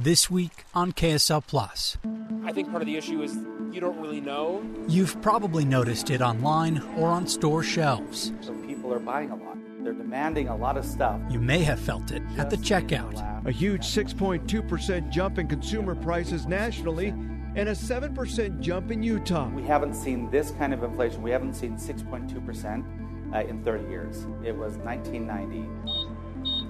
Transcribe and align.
This 0.00 0.30
week 0.30 0.64
on 0.74 0.92
KSL 0.92 1.44
Plus. 1.44 1.96
I 2.44 2.52
think 2.52 2.70
part 2.70 2.82
of 2.82 2.86
the 2.86 2.96
issue 2.96 3.20
is 3.20 3.34
you 3.72 3.80
don't 3.80 3.98
really 3.98 4.20
know. 4.20 4.64
You've 4.86 5.20
probably 5.20 5.64
noticed 5.64 6.10
it 6.10 6.22
online 6.22 6.78
or 6.96 7.08
on 7.08 7.26
store 7.26 7.64
shelves. 7.64 8.32
So 8.40 8.52
people 8.64 8.94
are 8.94 9.00
buying 9.00 9.32
a 9.32 9.34
lot. 9.34 9.56
They're 9.82 9.92
demanding 9.92 10.46
a 10.46 10.56
lot 10.56 10.76
of 10.76 10.84
stuff. 10.84 11.20
You 11.28 11.40
may 11.40 11.64
have 11.64 11.80
felt 11.80 12.12
it 12.12 12.22
at 12.36 12.48
the 12.48 12.56
checkout. 12.58 13.44
A 13.44 13.50
huge 13.50 13.82
6.2% 13.82 15.10
jump 15.10 15.40
in 15.40 15.48
consumer 15.48 15.96
prices 15.96 16.46
nationally 16.46 17.08
and 17.56 17.68
a 17.68 17.72
7% 17.72 18.60
jump 18.60 18.92
in 18.92 19.02
Utah. 19.02 19.48
We 19.48 19.64
haven't 19.64 19.94
seen 19.94 20.30
this 20.30 20.52
kind 20.52 20.72
of 20.72 20.84
inflation. 20.84 21.22
We 21.22 21.32
haven't 21.32 21.54
seen 21.54 21.76
6.2% 21.76 23.34
uh, 23.34 23.38
in 23.40 23.64
30 23.64 23.90
years. 23.90 24.28
It 24.44 24.56
was 24.56 24.76
1990. 24.76 25.97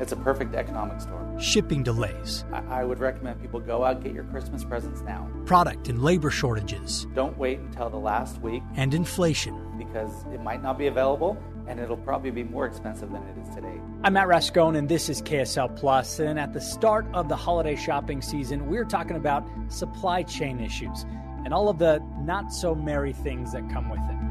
It's 0.00 0.12
a 0.12 0.16
perfect 0.16 0.54
economic 0.54 1.00
storm. 1.00 1.38
Shipping 1.40 1.82
delays. 1.82 2.44
I, 2.52 2.80
I 2.80 2.84
would 2.84 3.00
recommend 3.00 3.40
people 3.40 3.58
go 3.58 3.84
out 3.84 4.02
get 4.02 4.12
your 4.12 4.24
Christmas 4.24 4.64
presents 4.64 5.00
now. 5.00 5.28
Product 5.44 5.88
and 5.88 6.02
labor 6.02 6.30
shortages. 6.30 7.06
Don't 7.14 7.36
wait 7.36 7.58
until 7.58 7.90
the 7.90 7.98
last 7.98 8.40
week. 8.40 8.62
And 8.76 8.94
inflation. 8.94 9.60
Because 9.76 10.24
it 10.32 10.40
might 10.40 10.62
not 10.62 10.78
be 10.78 10.86
available 10.86 11.36
and 11.66 11.78
it'll 11.80 11.96
probably 11.96 12.30
be 12.30 12.44
more 12.44 12.64
expensive 12.66 13.10
than 13.12 13.22
it 13.22 13.36
is 13.38 13.54
today. 13.54 13.80
I'm 14.02 14.14
Matt 14.14 14.28
Rascon, 14.28 14.74
and 14.76 14.88
this 14.88 15.08
is 15.08 15.20
KSL 15.20 15.76
Plus. 15.76 16.18
And 16.18 16.38
at 16.38 16.52
the 16.54 16.60
start 16.60 17.06
of 17.12 17.28
the 17.28 17.36
holiday 17.36 17.76
shopping 17.76 18.22
season, 18.22 18.68
we're 18.68 18.86
talking 18.86 19.16
about 19.16 19.46
supply 19.68 20.22
chain 20.22 20.60
issues 20.60 21.04
and 21.44 21.52
all 21.52 21.68
of 21.68 21.78
the 21.78 22.00
not 22.20 22.52
so 22.52 22.74
merry 22.74 23.12
things 23.12 23.52
that 23.52 23.68
come 23.70 23.90
with 23.90 24.00
it. 24.00 24.27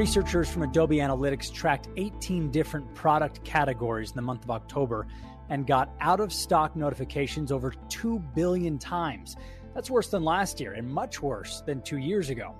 Researchers 0.00 0.48
from 0.48 0.62
Adobe 0.62 0.96
Analytics 0.96 1.52
tracked 1.52 1.88
18 1.98 2.50
different 2.50 2.94
product 2.94 3.44
categories 3.44 4.08
in 4.08 4.16
the 4.16 4.22
month 4.22 4.42
of 4.44 4.50
October 4.50 5.06
and 5.50 5.66
got 5.66 5.92
out 6.00 6.20
of 6.20 6.32
stock 6.32 6.74
notifications 6.74 7.52
over 7.52 7.74
2 7.90 8.18
billion 8.34 8.78
times. 8.78 9.36
That's 9.74 9.90
worse 9.90 10.08
than 10.08 10.24
last 10.24 10.58
year 10.58 10.72
and 10.72 10.88
much 10.88 11.20
worse 11.20 11.60
than 11.66 11.82
two 11.82 11.98
years 11.98 12.30
ago. 12.30 12.54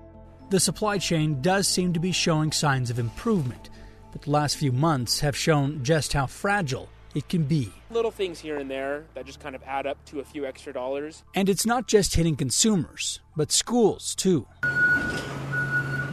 The 0.51 0.59
supply 0.59 0.99
chain 0.99 1.41
does 1.41 1.67
seem 1.67 1.93
to 1.93 1.99
be 1.99 2.11
showing 2.11 2.51
signs 2.51 2.91
of 2.91 2.99
improvement, 2.99 3.71
but 4.11 4.21
the 4.21 4.29
last 4.29 4.57
few 4.57 4.71
months 4.71 5.21
have 5.21 5.35
shown 5.35 5.83
just 5.83 6.13
how 6.13 6.27
fragile 6.27 6.89
it 7.15 7.27
can 7.27 7.45
be. 7.45 7.73
Little 7.89 8.11
things 8.11 8.39
here 8.39 8.59
and 8.59 8.69
there 8.69 9.05
that 9.15 9.25
just 9.25 9.39
kind 9.39 9.55
of 9.55 9.63
add 9.63 9.87
up 9.87 9.97
to 10.05 10.19
a 10.19 10.23
few 10.23 10.45
extra 10.45 10.73
dollars. 10.73 11.23
And 11.33 11.49
it's 11.49 11.65
not 11.65 11.87
just 11.87 12.13
hitting 12.13 12.35
consumers, 12.35 13.19
but 13.35 13.51
schools 13.51 14.13
too 14.13 14.45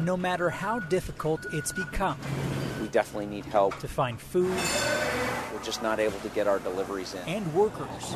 no 0.09 0.17
matter 0.17 0.49
how 0.49 0.79
difficult 0.79 1.45
it's 1.53 1.71
become. 1.71 2.17
We 2.81 2.89
definitely 2.89 3.27
need 3.27 3.45
help 3.45 3.79
to 3.81 3.87
find 3.87 4.19
food. 4.19 4.57
We're 5.53 5.63
just 5.63 5.83
not 5.83 6.01
able 6.01 6.19
to 6.21 6.31
get 6.31 6.47
our 6.47 6.61
deliveries 6.61 7.13
in. 7.13 7.21
And 7.27 7.53
workers. 7.53 8.13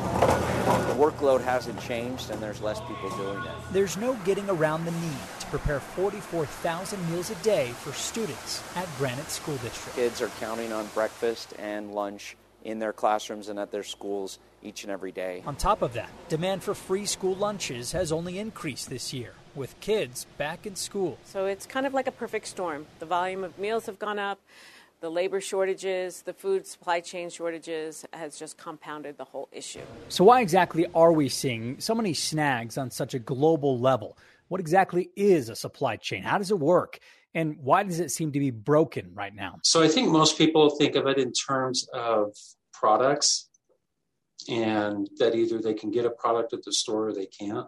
The 0.89 0.97
workload 0.97 1.43
hasn't 1.43 1.79
changed 1.83 2.31
and 2.31 2.41
there's 2.41 2.63
less 2.63 2.81
people 2.81 3.11
doing 3.19 3.45
it. 3.45 3.51
There's 3.73 3.99
no 3.99 4.15
getting 4.25 4.49
around 4.49 4.87
the 4.87 4.93
need 4.93 5.19
to 5.41 5.47
prepare 5.49 5.81
44,000 5.81 7.11
meals 7.11 7.29
a 7.29 7.35
day 7.45 7.73
for 7.83 7.93
students 7.93 8.63
at 8.75 8.89
Granite 8.97 9.31
School 9.31 9.59
District. 9.59 9.95
Kids 9.95 10.23
are 10.23 10.31
counting 10.41 10.73
on 10.73 10.87
breakfast 10.95 11.53
and 11.59 11.93
lunch 11.93 12.39
in 12.65 12.79
their 12.79 12.95
classrooms 12.95 13.51
and 13.51 13.59
at 13.59 13.71
their 13.71 13.83
schools 13.83 14.39
each 14.63 14.85
and 14.85 14.91
every 14.91 15.13
day. 15.13 15.43
On 15.47 15.57
top 15.57 15.83
of 15.83 15.93
that, 15.93 16.09
demand 16.31 16.63
for 16.63 16.73
free 16.73 17.05
school 17.05 17.35
lunches 17.35 17.93
has 17.93 18.13
only 18.13 18.39
increased 18.39 18.89
this 18.89 19.13
year 19.13 19.35
with 19.55 19.79
kids 19.81 20.27
back 20.39 20.67
in 20.67 20.77
school. 20.77 21.19
So 21.25 21.47
it's 21.47 21.67
kind 21.67 21.87
of 21.87 21.95
like 21.95 22.07
a 22.07 22.13
perfect 22.13 22.47
storm. 22.47 22.87
The 22.99 23.07
volume 23.07 23.45
of 23.45 23.59
meals 23.59 23.87
have 23.87 23.99
gone 23.99 24.19
up, 24.19 24.39
the 25.03 25.11
labor 25.11 25.41
shortages, 25.41 26.23
the 26.23 26.33
food 26.33 26.67
supply 26.67 27.01
chain 27.01 27.29
shortages 27.29 28.07
has 28.13 28.39
just 28.39 28.57
compounded 28.57 29.19
the 29.19 29.25
whole 29.25 29.49
issue. 29.51 29.83
So, 30.09 30.23
why 30.23 30.41
exactly 30.41 30.87
are 30.95 31.13
we 31.13 31.29
seeing 31.29 31.81
so 31.81 31.95
many 31.95 32.15
snags 32.15 32.79
on 32.79 32.91
such 32.91 33.13
a 33.13 33.19
global 33.19 33.79
level? 33.79 34.17
What 34.47 34.61
exactly 34.61 35.11
is 35.17 35.49
a 35.49 35.57
supply 35.57 35.97
chain? 35.97 36.23
How 36.23 36.39
does 36.39 36.53
it 36.53 36.59
work? 36.59 37.01
And 37.35 37.57
why 37.59 37.83
does 37.83 37.99
it 37.99 38.11
seem 38.11 38.31
to 38.33 38.39
be 38.39 38.51
broken 38.51 39.11
right 39.13 39.35
now? 39.35 39.59
So, 39.65 39.83
I 39.83 39.89
think 39.89 40.09
most 40.09 40.39
people 40.39 40.71
think 40.71 40.95
of 40.95 41.09
it 41.09 41.19
in 41.19 41.33
terms 41.33 41.89
of 41.93 42.37
products 42.73 43.49
and 44.49 45.09
that 45.19 45.35
either 45.35 45.61
they 45.61 45.75
can 45.75 45.91
get 45.91 46.05
a 46.05 46.11
product 46.11 46.53
at 46.53 46.63
the 46.63 46.73
store 46.73 47.09
or 47.09 47.13
they 47.13 47.27
can't. 47.27 47.67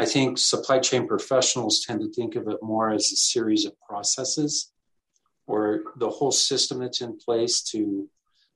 I 0.00 0.06
think 0.06 0.38
supply 0.38 0.78
chain 0.78 1.06
professionals 1.06 1.84
tend 1.86 2.00
to 2.00 2.10
think 2.10 2.34
of 2.34 2.48
it 2.48 2.56
more 2.62 2.90
as 2.90 3.12
a 3.12 3.16
series 3.16 3.66
of 3.66 3.78
processes 3.82 4.72
or 5.46 5.82
the 5.96 6.08
whole 6.08 6.32
system 6.32 6.78
that's 6.78 7.02
in 7.02 7.18
place 7.18 7.60
to 7.72 8.08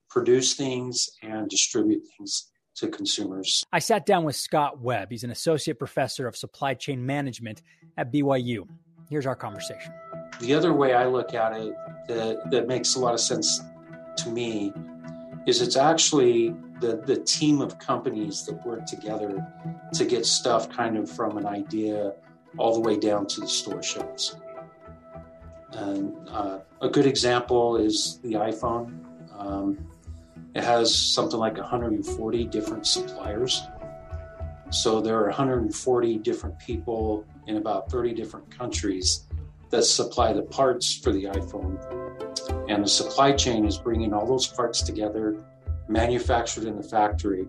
produce 0.09 0.55
things 0.55 1.11
and 1.23 1.47
distribute 1.51 2.03
things 2.17 2.51
to 2.77 2.89
consumers. 2.89 3.63
I 3.75 3.81
sat 3.81 4.07
down 4.07 4.25
with 4.25 4.37
Scott 4.37 4.81
Webb. 4.81 5.09
He's 5.11 5.23
an 5.23 5.31
associate 5.31 5.79
professor 5.79 6.27
of 6.27 6.35
supply 6.35 6.73
chain 6.73 7.05
management 7.05 7.61
at 7.99 8.11
BYU. 8.11 8.67
Here's 9.11 9.27
our 9.27 9.37
conversation. 9.37 9.93
The 10.41 10.55
other 10.55 10.73
way 10.73 10.95
I 10.95 11.07
look 11.07 11.35
at 11.35 11.53
it 11.53 11.75
that, 12.09 12.51
that 12.53 12.69
makes 12.69 12.95
a 12.95 13.01
lot 13.01 13.13
of 13.13 13.21
sense 13.21 13.61
to 14.17 14.31
me 14.31 14.73
is 15.47 15.61
it's 15.61 15.77
actually 15.77 16.55
the, 16.81 17.03
the 17.07 17.17
team 17.17 17.61
of 17.61 17.79
companies 17.79 18.45
that 18.47 18.65
work 18.67 18.87
together 18.87 19.47
to 19.93 20.05
get 20.05 20.27
stuff 20.27 20.71
kind 20.71 20.97
of 20.97 21.11
from 21.11 21.37
an 21.37 21.47
idea 21.47 22.15
all 22.57 22.75
the 22.75 22.81
way 22.81 22.99
down 22.99 23.27
to 23.27 23.41
the 23.41 23.49
store 23.49 23.83
shelves. 23.83 24.37
And 25.73 26.15
uh, 26.29 26.61
a 26.81 26.89
good 26.89 27.07
example 27.07 27.77
is 27.77 28.19
the 28.23 28.35
iPhone. 28.35 29.05
Um, 29.37 29.89
it 30.55 30.63
has 30.63 30.95
something 30.95 31.39
like 31.39 31.57
140 31.57 32.45
different 32.47 32.87
suppliers. 32.87 33.61
So 34.71 35.01
there 35.01 35.19
are 35.19 35.27
140 35.27 36.19
different 36.19 36.59
people 36.59 37.25
in 37.47 37.57
about 37.57 37.91
30 37.91 38.15
different 38.15 38.57
countries 38.57 39.27
that 39.71 39.85
supply 39.85 40.33
the 40.33 40.43
parts 40.43 40.97
for 40.97 41.13
the 41.13 41.25
iPhone. 41.25 42.04
And 42.69 42.83
the 42.83 42.89
supply 42.89 43.33
chain 43.33 43.65
is 43.65 43.77
bringing 43.77 44.13
all 44.13 44.27
those 44.27 44.47
parts 44.47 44.83
together 44.83 45.45
manufactured 45.89 46.65
in 46.65 46.77
the 46.77 46.83
factory, 46.83 47.47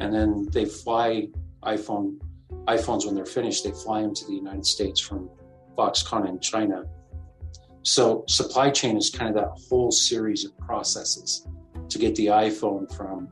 and 0.00 0.12
then 0.12 0.48
they 0.50 0.64
fly 0.64 1.28
iPhone 1.62 2.18
iPhones 2.66 3.04
when 3.04 3.14
they're 3.14 3.26
finished. 3.26 3.64
They 3.64 3.70
fly 3.70 4.02
them 4.02 4.14
to 4.14 4.26
the 4.26 4.32
United 4.34 4.64
States 4.64 4.98
from 5.00 5.28
Foxconn 5.76 6.28
in 6.28 6.40
China. 6.40 6.84
So 7.82 8.24
supply 8.28 8.70
chain 8.70 8.96
is 8.96 9.10
kind 9.10 9.28
of 9.28 9.36
that 9.36 9.52
whole 9.68 9.92
series 9.92 10.44
of 10.44 10.56
processes 10.58 11.46
to 11.88 11.98
get 11.98 12.14
the 12.16 12.26
iPhone 12.26 12.92
from 12.96 13.28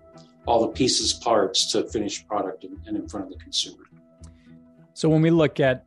all 0.47 0.61
the 0.61 0.69
pieces, 0.69 1.15
parts 1.15 1.73
to 1.73 1.89
finished 1.89 2.29
product 2.29 2.65
and, 2.65 2.79
and 2.87 2.97
in 2.97 3.09
front 3.09 3.27
of 3.27 3.33
the 3.33 3.39
consumer. 3.39 3.85
So 4.93 5.09
when 5.09 5.23
we 5.23 5.31
look 5.31 5.59
at 5.59 5.87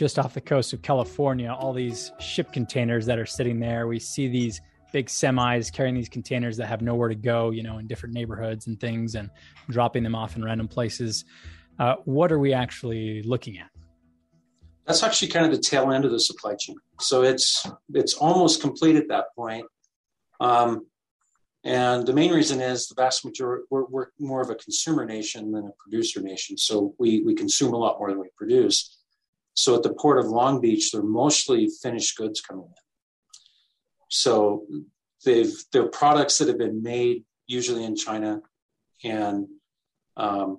just 0.00 0.18
off 0.18 0.32
the 0.32 0.40
coast 0.40 0.72
of 0.72 0.80
California, 0.80 1.52
all 1.52 1.74
these 1.74 2.10
ship 2.18 2.54
containers 2.54 3.04
that 3.04 3.18
are 3.18 3.26
sitting 3.26 3.60
there, 3.60 3.86
we 3.86 3.98
see 3.98 4.28
these 4.28 4.62
big 4.94 5.08
semis 5.08 5.70
carrying 5.70 5.94
these 5.94 6.08
containers 6.08 6.56
that 6.56 6.68
have 6.68 6.80
nowhere 6.80 7.10
to 7.10 7.14
go, 7.14 7.50
you 7.50 7.62
know, 7.62 7.76
in 7.76 7.86
different 7.86 8.14
neighborhoods 8.14 8.66
and 8.66 8.80
things, 8.80 9.14
and 9.14 9.28
dropping 9.68 10.02
them 10.02 10.14
off 10.14 10.36
in 10.36 10.42
random 10.42 10.66
places. 10.66 11.26
Uh, 11.78 11.96
what 12.06 12.32
are 12.32 12.38
we 12.38 12.54
actually 12.54 13.22
looking 13.24 13.58
at? 13.58 13.68
That's 14.86 15.02
actually 15.02 15.28
kind 15.28 15.44
of 15.44 15.52
the 15.52 15.60
tail 15.60 15.92
end 15.92 16.06
of 16.06 16.12
the 16.12 16.20
supply 16.20 16.54
chain. 16.58 16.76
So 16.98 17.22
it's 17.22 17.66
it's 17.92 18.14
almost 18.14 18.62
complete 18.62 18.96
at 18.96 19.06
that 19.08 19.26
point. 19.36 19.66
Um, 20.40 20.86
and 21.62 22.06
the 22.06 22.14
main 22.14 22.32
reason 22.32 22.62
is 22.62 22.88
the 22.88 22.94
vast 22.94 23.22
majority 23.22 23.64
we're, 23.68 23.84
we're 23.84 24.06
more 24.18 24.40
of 24.40 24.48
a 24.48 24.54
consumer 24.54 25.04
nation 25.04 25.52
than 25.52 25.66
a 25.66 25.72
producer 25.78 26.22
nation. 26.22 26.56
So 26.56 26.94
we 26.98 27.22
we 27.22 27.34
consume 27.34 27.74
a 27.74 27.76
lot 27.76 27.98
more 27.98 28.08
than 28.08 28.18
we 28.18 28.30
produce. 28.34 28.96
So 29.54 29.74
at 29.76 29.82
the 29.82 29.92
port 29.92 30.18
of 30.18 30.26
Long 30.26 30.60
Beach, 30.60 30.90
they're 30.90 31.02
mostly 31.02 31.68
finished 31.82 32.16
goods 32.16 32.40
coming 32.40 32.66
in. 32.66 32.74
So 34.08 34.66
they've 35.24 35.52
they're 35.72 35.88
products 35.88 36.38
that 36.38 36.48
have 36.48 36.58
been 36.58 36.82
made 36.82 37.24
usually 37.46 37.84
in 37.84 37.96
China, 37.96 38.40
and 39.04 39.46
um, 40.16 40.58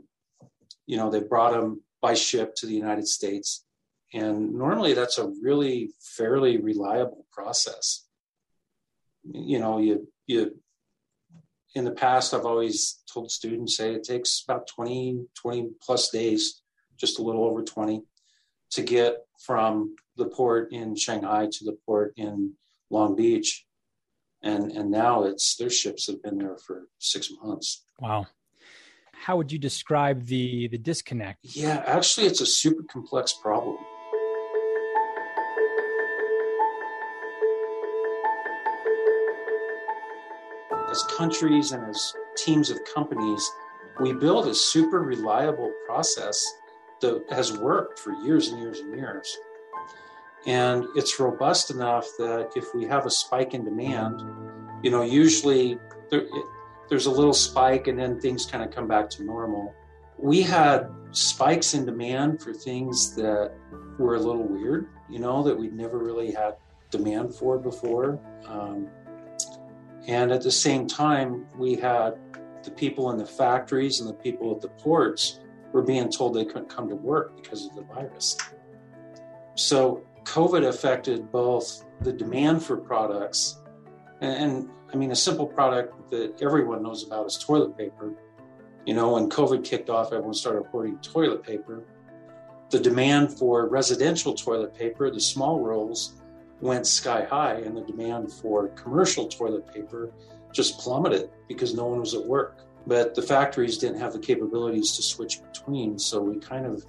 you 0.86 0.98
know 0.98 1.10
they 1.10 1.22
brought 1.22 1.54
them 1.54 1.82
by 2.02 2.14
ship 2.14 2.56
to 2.56 2.66
the 2.66 2.74
United 2.74 3.08
States. 3.08 3.64
And 4.14 4.54
normally 4.54 4.94
that's 4.94 5.18
a 5.18 5.32
really 5.42 5.92
fairly 6.02 6.58
reliable 6.58 7.26
process. 7.32 8.06
You 9.24 9.60
know, 9.60 9.78
you, 9.78 10.08
you, 10.28 10.60
in 11.76 11.86
the 11.86 11.92
past, 11.92 12.34
I've 12.34 12.46
always 12.46 13.02
told 13.12 13.32
students, 13.32 13.78
say 13.78 13.94
it 13.94 14.04
takes 14.04 14.44
about 14.46 14.68
20, 14.68 15.28
20 15.36 15.70
plus 15.82 16.10
days, 16.10 16.62
just 16.98 17.20
a 17.20 17.22
little 17.22 17.46
over 17.46 17.62
20, 17.62 18.04
to 18.72 18.82
get 18.82 19.18
from 19.40 19.96
the 20.18 20.26
port 20.26 20.72
in 20.72 20.96
Shanghai 20.96 21.48
to 21.52 21.66
the 21.66 21.78
port 21.86 22.14
in 22.18 22.54
Long 22.90 23.16
Beach. 23.16 23.66
And, 24.44 24.72
and 24.72 24.90
now 24.90 25.24
it's 25.24 25.56
their 25.56 25.70
ships 25.70 26.08
have 26.08 26.24
been 26.24 26.38
there 26.38 26.58
for 26.58 26.88
six 26.98 27.32
months. 27.44 27.84
Wow 28.00 28.28
how 29.22 29.38
would 29.38 29.52
you 29.52 29.60
describe 29.60 30.26
the 30.26 30.68
the 30.70 30.78
disconnect? 30.78 31.40
Yeah, 31.44 31.84
actually, 31.86 32.28
it's 32.28 32.42
a 32.42 32.46
super 32.46 32.84
complex 32.84 33.34
problem. 33.34 33.78
As 40.90 41.04
countries 41.18 41.72
and 41.72 41.88
as 41.90 42.14
teams 42.36 42.70
of 42.70 42.80
companies, 42.94 43.50
we 44.00 44.12
build 44.12 44.48
a 44.48 44.56
super 44.56 45.02
reliable 45.02 45.72
process 45.86 46.46
that 47.02 47.26
has 47.32 47.58
worked 47.58 48.00
for 48.00 48.14
years 48.24 48.50
and 48.50 48.60
years 48.60 48.80
and 48.80 48.96
years. 48.96 49.38
And 50.46 50.86
it's 50.96 51.20
robust 51.20 51.70
enough 51.70 52.08
that 52.18 52.52
if 52.56 52.74
we 52.74 52.86
have 52.86 53.06
a 53.06 53.12
spike 53.12 53.54
in 53.54 53.64
demand, 53.64 54.22
you 54.84 54.90
know, 54.90 55.04
usually 55.04 55.78
there, 56.10 56.22
it, 56.22 56.46
there's 56.90 57.06
a 57.06 57.12
little 57.12 57.34
spike 57.34 57.88
and 57.88 58.00
then 58.00 58.20
things 58.20 58.46
kind 58.46 58.64
of 58.64 58.72
come 58.72 58.88
back 58.88 59.10
to 59.12 59.24
normal. 59.24 59.74
We 60.18 60.42
had 60.42 60.90
spikes 61.12 61.74
in 61.74 61.86
demand 61.86 62.42
for 62.42 62.54
things 62.54 63.16
that 63.16 63.54
were 63.98 64.16
a 64.16 64.20
little 64.20 64.44
weird, 64.44 64.88
you 65.10 65.20
know, 65.20 65.44
that 65.44 65.58
we'd 65.58 65.74
never 65.74 66.00
really 66.00 66.32
had 66.32 66.56
demand 66.90 67.36
for 67.36 67.58
before. 67.58 68.20
Um, 68.46 68.90
and 70.08 70.32
at 70.32 70.42
the 70.42 70.52
same 70.52 70.88
time, 70.88 71.46
we 71.56 71.76
had 71.76 72.18
the 72.64 72.72
people 72.72 73.12
in 73.12 73.18
the 73.18 73.26
factories 73.26 74.00
and 74.00 74.10
the 74.10 74.14
people 74.14 74.54
at 74.56 74.62
the 74.62 74.70
ports 74.70 75.40
were 75.72 75.82
being 75.82 76.12
told 76.12 76.34
they 76.34 76.46
couldn't 76.46 76.70
come 76.70 76.90
to 76.90 76.96
work 76.96 77.36
because 77.36 77.66
of 77.66 77.76
the 77.76 77.84
virus. 77.84 78.38
So 79.56 80.04
COVID 80.24 80.68
affected 80.68 81.32
both 81.32 81.84
the 82.02 82.14
demand 82.14 82.64
for 82.64 82.78
products 82.78 83.60
and, 84.22 84.70
I 84.94 84.96
mean, 84.96 85.12
a 85.12 85.16
simple 85.16 85.48
product 85.48 86.12
that 86.12 86.42
everyone 86.42 86.84
knows 86.84 87.06
about 87.06 87.26
is 87.26 87.38
toilet 87.38 87.76
paper. 87.76 88.14
You 88.86 88.94
know, 88.94 89.14
when 89.14 89.30
COVID 89.30 89.64
kicked 89.64 89.90
off, 89.90 90.08
everyone 90.08 90.34
started 90.34 90.66
hoarding 90.72 90.98
toilet 91.00 91.44
paper. 91.44 91.84
The 92.70 92.80
demand 92.80 93.38
for 93.38 93.68
residential 93.68 94.34
toilet 94.34 94.76
paper, 94.76 95.10
the 95.10 95.20
small 95.20 95.60
rolls, 95.60 96.22
went 96.62 96.86
sky 96.86 97.26
high, 97.26 97.56
and 97.56 97.76
the 97.76 97.82
demand 97.82 98.32
for 98.32 98.68
commercial 98.70 99.28
toilet 99.28 99.72
paper 99.74 100.12
just 100.54 100.80
plummeted 100.80 101.30
because 101.48 101.74
no 101.74 101.86
one 101.86 102.00
was 102.00 102.14
at 102.14 102.26
work. 102.26 102.62
But 102.88 103.16
the 103.16 103.22
factories 103.22 103.78
didn't 103.78 104.00
have 104.00 104.14
the 104.14 104.20
capabilities 104.20 104.96
to 104.96 105.04
switch 105.04 105.42
between, 105.44 106.00
so 106.00 106.22
we 106.22 106.40
kind 106.40 106.66
of, 106.66 106.86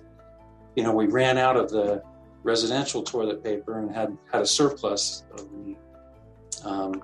you 0.75 0.83
know, 0.83 0.93
we 0.93 1.06
ran 1.06 1.37
out 1.37 1.56
of 1.56 1.71
the 1.71 2.03
residential 2.43 3.03
toilet 3.03 3.44
paper 3.44 3.79
and 3.79 3.94
had 3.94 4.17
had 4.33 4.43
a 4.43 4.47
surplus 4.47 5.25
of 5.33 5.49
the 5.50 5.77
um, 6.65 7.03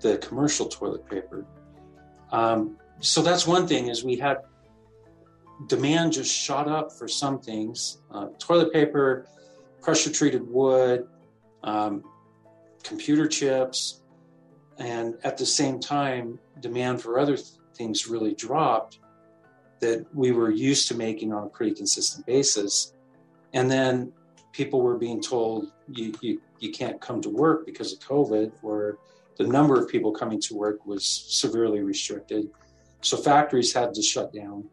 the 0.00 0.16
commercial 0.18 0.66
toilet 0.66 1.08
paper. 1.08 1.44
Um, 2.32 2.76
so 3.00 3.22
that's 3.22 3.46
one 3.46 3.66
thing 3.66 3.88
is 3.88 4.04
we 4.04 4.16
had 4.16 4.38
demand 5.66 6.12
just 6.12 6.34
shot 6.34 6.68
up 6.68 6.92
for 6.92 7.08
some 7.08 7.40
things, 7.40 7.98
uh, 8.10 8.28
toilet 8.38 8.72
paper, 8.72 9.26
pressure 9.80 10.10
treated 10.10 10.48
wood, 10.48 11.06
um, 11.62 12.04
computer 12.82 13.26
chips, 13.26 14.02
and 14.78 15.16
at 15.24 15.38
the 15.38 15.46
same 15.46 15.80
time, 15.80 16.38
demand 16.60 17.00
for 17.00 17.18
other 17.18 17.36
th- 17.36 17.48
things 17.74 18.06
really 18.06 18.34
dropped 18.34 18.98
that 19.80 20.06
we 20.14 20.32
were 20.32 20.50
used 20.50 20.88
to 20.88 20.94
making 20.94 21.32
on 21.32 21.44
a 21.44 21.48
pretty 21.48 21.74
consistent 21.74 22.24
basis. 22.26 22.94
And 23.52 23.70
then 23.70 24.12
people 24.52 24.80
were 24.80 24.96
being 24.96 25.20
told 25.20 25.72
you, 25.88 26.14
you, 26.20 26.40
you 26.60 26.70
can't 26.70 27.00
come 27.00 27.20
to 27.22 27.28
work 27.28 27.66
because 27.66 27.92
of 27.92 27.98
COVID 28.00 28.52
or 28.62 28.98
the 29.36 29.46
number 29.46 29.80
of 29.80 29.88
people 29.88 30.12
coming 30.12 30.40
to 30.42 30.54
work 30.54 30.86
was 30.86 31.04
severely 31.04 31.82
restricted. 31.82 32.50
So 33.00 33.16
factories 33.16 33.72
had 33.72 33.92
to 33.94 34.02
shut 34.02 34.32
down 34.32 34.64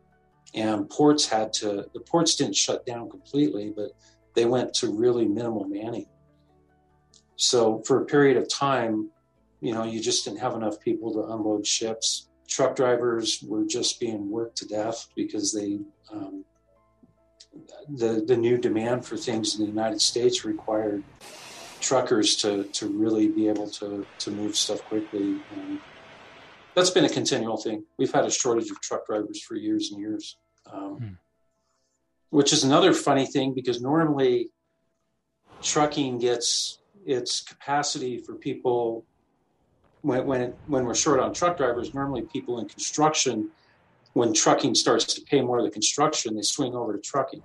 and 0.53 0.89
ports 0.89 1.27
had 1.27 1.51
to, 1.53 1.85
the 1.93 1.99
ports 1.99 2.35
didn't 2.35 2.55
shut 2.55 2.85
down 2.85 3.09
completely, 3.09 3.73
but 3.75 3.91
they 4.35 4.45
went 4.45 4.73
to 4.75 4.87
really 4.87 5.25
minimal 5.25 5.65
manning. 5.65 6.05
So 7.35 7.81
for 7.85 8.01
a 8.01 8.05
period 8.05 8.37
of 8.37 8.47
time, 8.47 9.09
you 9.61 9.73
know, 9.73 9.83
you 9.83 9.99
just 9.99 10.25
didn't 10.25 10.39
have 10.39 10.55
enough 10.55 10.79
people 10.79 11.11
to 11.13 11.33
unload 11.33 11.65
ships. 11.65 12.29
Truck 12.51 12.75
drivers 12.75 13.41
were 13.41 13.65
just 13.65 13.99
being 13.99 14.29
worked 14.29 14.57
to 14.57 14.67
death 14.67 15.07
because 15.15 15.53
they, 15.53 15.79
um, 16.11 16.43
the 17.87 18.23
the 18.27 18.35
new 18.35 18.57
demand 18.57 19.05
for 19.05 19.15
things 19.15 19.55
in 19.55 19.61
the 19.61 19.71
United 19.71 20.01
States 20.01 20.43
required 20.43 21.01
truckers 21.79 22.35
to 22.37 22.65
to 22.65 22.87
really 22.87 23.29
be 23.29 23.47
able 23.47 23.69
to 23.69 24.05
to 24.19 24.31
move 24.31 24.57
stuff 24.57 24.83
quickly. 24.83 25.39
And 25.55 25.79
that's 26.75 26.89
been 26.89 27.05
a 27.05 27.09
continual 27.09 27.55
thing. 27.55 27.85
We've 27.97 28.11
had 28.11 28.25
a 28.25 28.31
shortage 28.31 28.69
of 28.69 28.81
truck 28.81 29.07
drivers 29.07 29.41
for 29.41 29.55
years 29.55 29.91
and 29.91 30.01
years, 30.01 30.37
um, 30.71 30.95
hmm. 30.97 31.13
which 32.31 32.51
is 32.51 32.65
another 32.65 32.93
funny 32.93 33.25
thing 33.25 33.53
because 33.53 33.81
normally 33.81 34.49
trucking 35.61 36.19
gets 36.19 36.79
its 37.05 37.41
capacity 37.41 38.17
for 38.17 38.35
people 38.35 39.05
when 40.01 40.25
when 40.25 40.53
when 40.67 40.85
we're 40.85 40.95
short 40.95 41.19
on 41.19 41.33
truck 41.33 41.57
drivers. 41.57 41.93
Normally, 41.93 42.23
people 42.23 42.59
in 42.59 42.67
construction, 42.67 43.49
when 44.13 44.33
trucking 44.33 44.75
starts 44.75 45.05
to 45.13 45.21
pay 45.21 45.41
more 45.41 45.61
the 45.61 45.69
construction, 45.69 46.35
they 46.35 46.41
swing 46.41 46.75
over 46.75 46.93
to 46.93 46.99
trucking. 46.99 47.43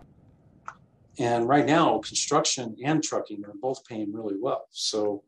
And 1.19 1.49
right 1.49 1.65
now, 1.65 1.99
construction 1.99 2.77
and 2.85 3.03
trucking 3.03 3.45
are 3.45 3.55
both 3.61 3.85
paying 3.87 4.13
really 4.13 4.37
well. 4.39 4.67
So 4.71 5.23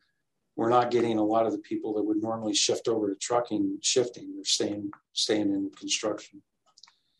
we're 0.56 0.68
not 0.68 0.90
getting 0.90 1.18
a 1.18 1.24
lot 1.24 1.46
of 1.46 1.52
the 1.52 1.58
people 1.58 1.94
that 1.94 2.02
would 2.02 2.20
normally 2.20 2.52
shift 2.52 2.88
over 2.88 3.08
to 3.08 3.14
trucking 3.14 3.78
shifting. 3.80 4.34
They're 4.34 4.44
staying 4.44 4.90
staying 5.12 5.52
in 5.52 5.70
construction. 5.70 6.42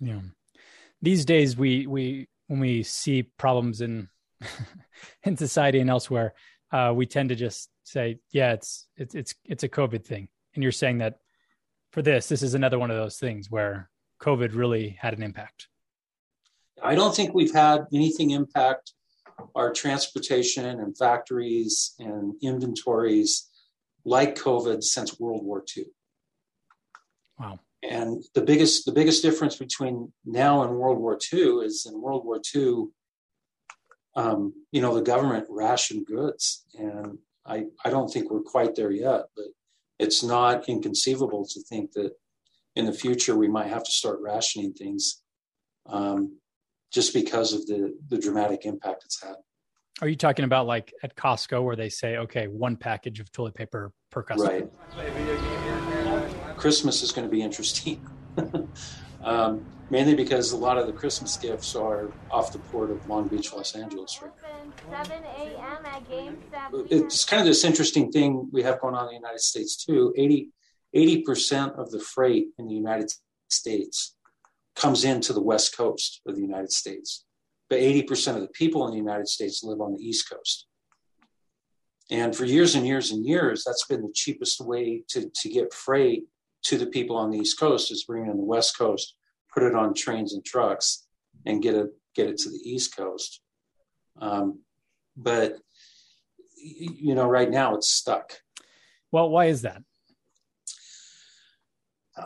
Yeah. 0.00 0.20
These 1.00 1.24
days, 1.24 1.56
we 1.56 1.86
we 1.86 2.28
when 2.48 2.60
we 2.60 2.82
see 2.82 3.22
problems 3.22 3.80
in 3.80 4.08
in 5.22 5.36
society 5.36 5.80
and 5.80 5.88
elsewhere, 5.88 6.34
uh, 6.72 6.92
we 6.94 7.06
tend 7.06 7.28
to 7.28 7.34
just 7.34 7.70
say, 7.88 8.18
"Yeah, 8.30 8.52
it's 8.52 8.86
it's 8.96 9.14
it's 9.14 9.34
it's 9.44 9.62
a 9.62 9.68
COVID 9.68 10.04
thing." 10.04 10.28
And 10.54 10.62
you're 10.62 10.72
saying 10.72 10.98
that 10.98 11.18
for 11.92 12.02
this, 12.02 12.28
this 12.28 12.42
is 12.42 12.54
another 12.54 12.78
one 12.78 12.90
of 12.90 12.96
those 12.96 13.18
things 13.18 13.50
where 13.50 13.90
COVID 14.20 14.54
really 14.54 14.90
had 15.00 15.14
an 15.14 15.22
impact. 15.22 15.68
I 16.82 16.94
don't 16.94 17.14
think 17.14 17.34
we've 17.34 17.52
had 17.52 17.86
anything 17.92 18.30
impact 18.30 18.92
our 19.54 19.72
transportation 19.72 20.80
and 20.80 20.96
factories 20.96 21.94
and 21.98 22.34
inventories 22.42 23.48
like 24.04 24.36
COVID 24.36 24.82
since 24.82 25.18
World 25.20 25.44
War 25.44 25.64
II. 25.76 25.84
Wow. 27.38 27.60
And 27.82 28.24
the 28.34 28.42
biggest 28.42 28.86
the 28.86 28.92
biggest 28.92 29.22
difference 29.22 29.56
between 29.56 30.12
now 30.24 30.62
and 30.62 30.76
World 30.76 30.98
War 30.98 31.18
II 31.32 31.58
is 31.64 31.86
in 31.86 32.00
World 32.00 32.24
War 32.24 32.40
II, 32.54 32.86
um, 34.16 34.52
you 34.72 34.80
know, 34.80 34.94
the 34.94 35.02
government 35.02 35.46
rationed 35.48 36.06
goods, 36.06 36.64
and 36.76 37.18
I 37.48 37.64
I 37.84 37.90
don't 37.90 38.08
think 38.08 38.30
we're 38.30 38.42
quite 38.42 38.74
there 38.74 38.90
yet, 38.90 39.22
but 39.34 39.46
it's 39.98 40.22
not 40.22 40.68
inconceivable 40.68 41.46
to 41.46 41.60
think 41.62 41.92
that 41.92 42.12
in 42.76 42.86
the 42.86 42.92
future 42.92 43.36
we 43.36 43.48
might 43.48 43.68
have 43.68 43.84
to 43.84 43.90
start 43.90 44.20
rationing 44.20 44.72
things. 44.72 45.22
Um, 45.86 46.38
just 46.92 47.12
because 47.12 47.52
of 47.52 47.66
the 47.66 47.94
the 48.08 48.18
dramatic 48.18 48.64
impact 48.64 49.04
it's 49.04 49.22
had. 49.22 49.36
Are 50.00 50.08
you 50.08 50.16
talking 50.16 50.44
about 50.44 50.66
like 50.66 50.94
at 51.02 51.16
Costco 51.16 51.64
where 51.64 51.76
they 51.76 51.88
say, 51.88 52.18
okay, 52.18 52.46
one 52.46 52.76
package 52.76 53.18
of 53.18 53.32
toilet 53.32 53.54
paper 53.54 53.92
per 54.10 54.22
customer? 54.22 54.68
Right. 54.96 56.56
Christmas 56.56 57.02
is 57.02 57.10
going 57.10 57.26
to 57.26 57.30
be 57.30 57.42
interesting, 57.42 58.06
um, 59.28 59.64
mainly 59.90 60.14
because 60.14 60.52
a 60.52 60.56
lot 60.56 60.78
of 60.78 60.86
the 60.86 60.92
Christmas 60.92 61.36
gifts 61.36 61.74
are 61.74 62.10
off 62.30 62.52
the 62.52 62.58
port 62.58 62.90
of 62.90 63.06
Long 63.08 63.28
Beach, 63.28 63.52
Los 63.52 63.74
Angeles. 63.74 64.20
Right. 64.22 64.32
7 65.06 65.22
a.m. 65.22 65.84
at 65.84 66.08
Game 66.08 66.38
It's 66.90 67.24
kind 67.24 67.40
of 67.40 67.46
this 67.46 67.64
interesting 67.64 68.10
thing 68.10 68.48
we 68.52 68.62
have 68.62 68.80
going 68.80 68.94
on 68.94 69.04
in 69.04 69.08
the 69.08 69.14
United 69.16 69.40
States 69.40 69.84
too. 69.84 70.14
80 70.16 71.22
percent 71.22 71.74
of 71.74 71.90
the 71.90 72.00
freight 72.00 72.48
in 72.58 72.66
the 72.66 72.74
United 72.74 73.12
States 73.50 74.16
comes 74.74 75.04
into 75.04 75.32
the 75.32 75.42
west 75.42 75.76
coast 75.76 76.22
of 76.26 76.36
the 76.36 76.40
United 76.40 76.72
States. 76.72 77.24
But 77.68 77.80
80% 77.80 78.36
of 78.36 78.40
the 78.40 78.48
people 78.48 78.86
in 78.86 78.92
the 78.92 78.96
United 78.96 79.28
States 79.28 79.62
live 79.62 79.80
on 79.80 79.94
the 79.94 80.02
East 80.02 80.30
Coast. 80.30 80.66
And 82.10 82.34
for 82.34 82.46
years 82.46 82.74
and 82.74 82.86
years 82.86 83.10
and 83.10 83.26
years, 83.26 83.62
that's 83.66 83.84
been 83.84 84.00
the 84.00 84.12
cheapest 84.14 84.60
way 84.60 85.02
to, 85.08 85.28
to 85.28 85.48
get 85.50 85.74
freight 85.74 86.24
to 86.64 86.78
the 86.78 86.86
people 86.86 87.16
on 87.16 87.30
the 87.30 87.38
East 87.38 87.58
Coast 87.58 87.90
is 87.92 88.04
bringing 88.04 88.28
it 88.28 88.32
on 88.32 88.36
the 88.38 88.44
West 88.44 88.78
Coast, 88.78 89.14
put 89.58 89.66
it 89.66 89.74
on 89.74 89.92
trains 89.92 90.34
and 90.34 90.44
trucks, 90.44 91.06
and 91.44 91.62
get 91.62 91.74
it 91.74 91.88
get 92.14 92.28
it 92.28 92.38
to 92.38 92.50
the 92.50 92.60
East 92.64 92.96
Coast. 92.96 93.40
Um, 94.20 94.60
but 95.16 95.56
you 96.56 97.14
know, 97.14 97.26
right 97.26 97.50
now 97.50 97.74
it's 97.74 97.90
stuck. 97.90 98.34
Well, 99.10 99.30
why 99.30 99.46
is 99.46 99.62
that? 99.62 99.82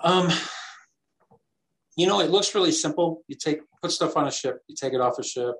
Um, 0.02 0.28
you 1.96 2.06
know, 2.06 2.20
it 2.20 2.30
looks 2.30 2.54
really 2.54 2.72
simple. 2.72 3.22
You 3.28 3.36
take 3.36 3.60
put 3.80 3.92
stuff 3.92 4.16
on 4.16 4.26
a 4.26 4.30
ship, 4.30 4.60
you 4.68 4.76
take 4.78 4.92
it 4.92 5.00
off 5.00 5.18
a 5.18 5.22
ship. 5.22 5.54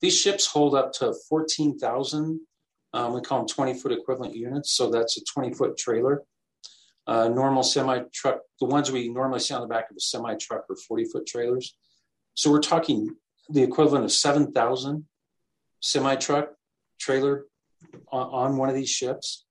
These 0.00 0.18
ships 0.18 0.46
hold 0.46 0.74
up 0.74 0.92
to 0.94 1.14
fourteen 1.28 1.78
thousand. 1.78 2.40
Um, 2.92 3.14
we 3.14 3.22
call 3.22 3.38
them 3.38 3.48
twenty 3.48 3.74
foot 3.74 3.92
equivalent 3.92 4.34
units, 4.34 4.76
so 4.76 4.90
that's 4.90 5.16
a 5.16 5.24
twenty 5.24 5.54
foot 5.54 5.78
trailer. 5.78 6.22
Uh, 7.06 7.28
normal 7.28 7.62
semi 7.62 8.00
truck, 8.12 8.40
the 8.60 8.66
ones 8.66 8.92
we 8.92 9.08
normally 9.08 9.40
see 9.40 9.54
on 9.54 9.60
the 9.60 9.66
back 9.66 9.90
of 9.90 9.96
a 9.96 10.00
semi 10.00 10.36
truck 10.36 10.64
are 10.70 10.76
forty 10.76 11.04
foot 11.04 11.26
trailers. 11.26 11.74
So 12.34 12.50
we're 12.50 12.60
talking 12.60 13.16
the 13.50 13.62
equivalent 13.62 14.04
of 14.04 14.12
seven 14.12 14.52
thousand 14.52 15.06
semi 15.80 16.14
truck 16.16 16.50
trailer 17.00 17.46
on, 18.12 18.28
on 18.28 18.56
one 18.56 18.68
of 18.68 18.76
these 18.76 18.90
ships, 18.90 19.44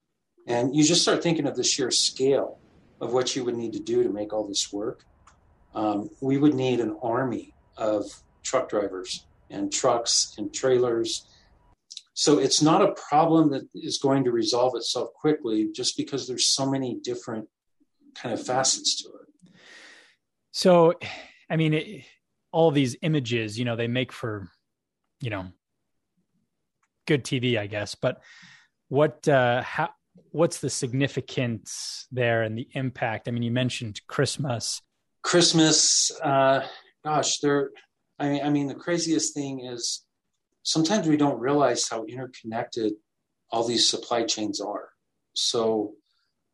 and 0.48 0.76
you 0.76 0.84
just 0.84 1.02
start 1.02 1.22
thinking 1.22 1.46
of 1.46 1.56
the 1.56 1.64
sheer 1.64 1.92
scale 1.92 2.60
of 3.02 3.12
what 3.12 3.36
you 3.36 3.44
would 3.44 3.56
need 3.56 3.74
to 3.74 3.80
do 3.80 4.04
to 4.04 4.10
make 4.10 4.32
all 4.32 4.48
this 4.48 4.72
work 4.72 5.06
um, 5.74 6.10
we 6.22 6.38
would 6.38 6.54
need 6.54 6.80
an 6.80 6.98
army 7.02 7.54
of 7.78 8.06
truck 8.44 8.70
drivers 8.70 9.26
and 9.50 9.72
trucks 9.72 10.34
and 10.38 10.54
trailers. 10.54 11.26
So 12.14 12.40
it's 12.40 12.62
not 12.62 12.82
a 12.82 12.94
problem 12.94 13.52
that 13.52 13.68
is 13.74 13.98
going 13.98 14.26
to 14.26 14.32
resolve 14.32 14.76
itself 14.76 15.10
quickly 15.14 15.70
just 15.74 15.96
because 15.96 16.28
there's 16.28 16.48
so 16.48 16.70
many 16.70 17.00
different 17.04 17.48
kind 18.16 18.34
of 18.34 18.46
facets 18.46 19.02
to 19.02 19.10
it. 19.10 19.54
So, 20.52 20.94
I 21.50 21.56
mean, 21.56 21.74
it, 21.74 22.04
all 22.52 22.72
these 22.72 22.98
images, 23.02 23.58
you 23.58 23.64
know, 23.64 23.78
they 23.78 23.88
make 23.88 24.12
for, 24.12 24.50
you 25.22 25.30
know, 25.30 25.48
good 27.08 27.24
TV, 27.24 27.58
I 27.58 27.68
guess. 27.68 27.96
But 27.96 28.22
what, 28.90 29.26
uh, 29.28 29.62
how, 29.62 29.92
what's 30.32 30.60
the 30.60 30.70
significance 30.70 32.08
there 32.12 32.44
and 32.44 32.58
the 32.58 32.68
impact? 32.74 33.30
I 33.30 33.32
mean, 33.32 33.44
you 33.44 33.52
mentioned 33.52 34.02
Christmas. 34.08 34.82
Christmas, 35.24 36.12
uh, 36.22 36.66
gosh, 37.06 37.40
there. 37.40 37.70
I 38.20 38.30
mean, 38.30 38.42
I 38.44 38.50
mean, 38.50 38.68
the 38.68 38.76
craziest 38.76 39.34
thing 39.34 39.66
is 39.66 40.04
sometimes 40.64 41.08
we 41.08 41.18
don't 41.18 41.40
realize 41.40 41.88
how 41.88 42.06
interconnected 42.06 42.94
all 43.52 43.68
these 43.68 43.90
supply 43.90 44.24
chains 44.24 44.62
are. 44.62 44.90
So, 45.34 45.94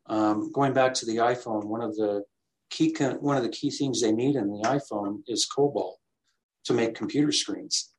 um, 0.08 0.52
going 0.52 0.74
back 0.74 0.94
to 0.96 1.06
the 1.06 1.18
iPhone, 1.18 1.66
one 1.66 1.82
of 1.82 1.96
the 1.96 2.24
key 2.70 2.96
one 3.20 3.38
of 3.38 3.44
the 3.44 3.50
key 3.50 3.70
things 3.70 4.02
they 4.02 4.12
need 4.12 4.36
in 4.36 4.48
the 4.48 4.64
iPhone 4.68 5.22
is 5.28 5.46
cobalt 5.46 6.00
to 6.66 6.74
make 6.74 6.96
computer 6.96 7.32
screens 7.32 7.94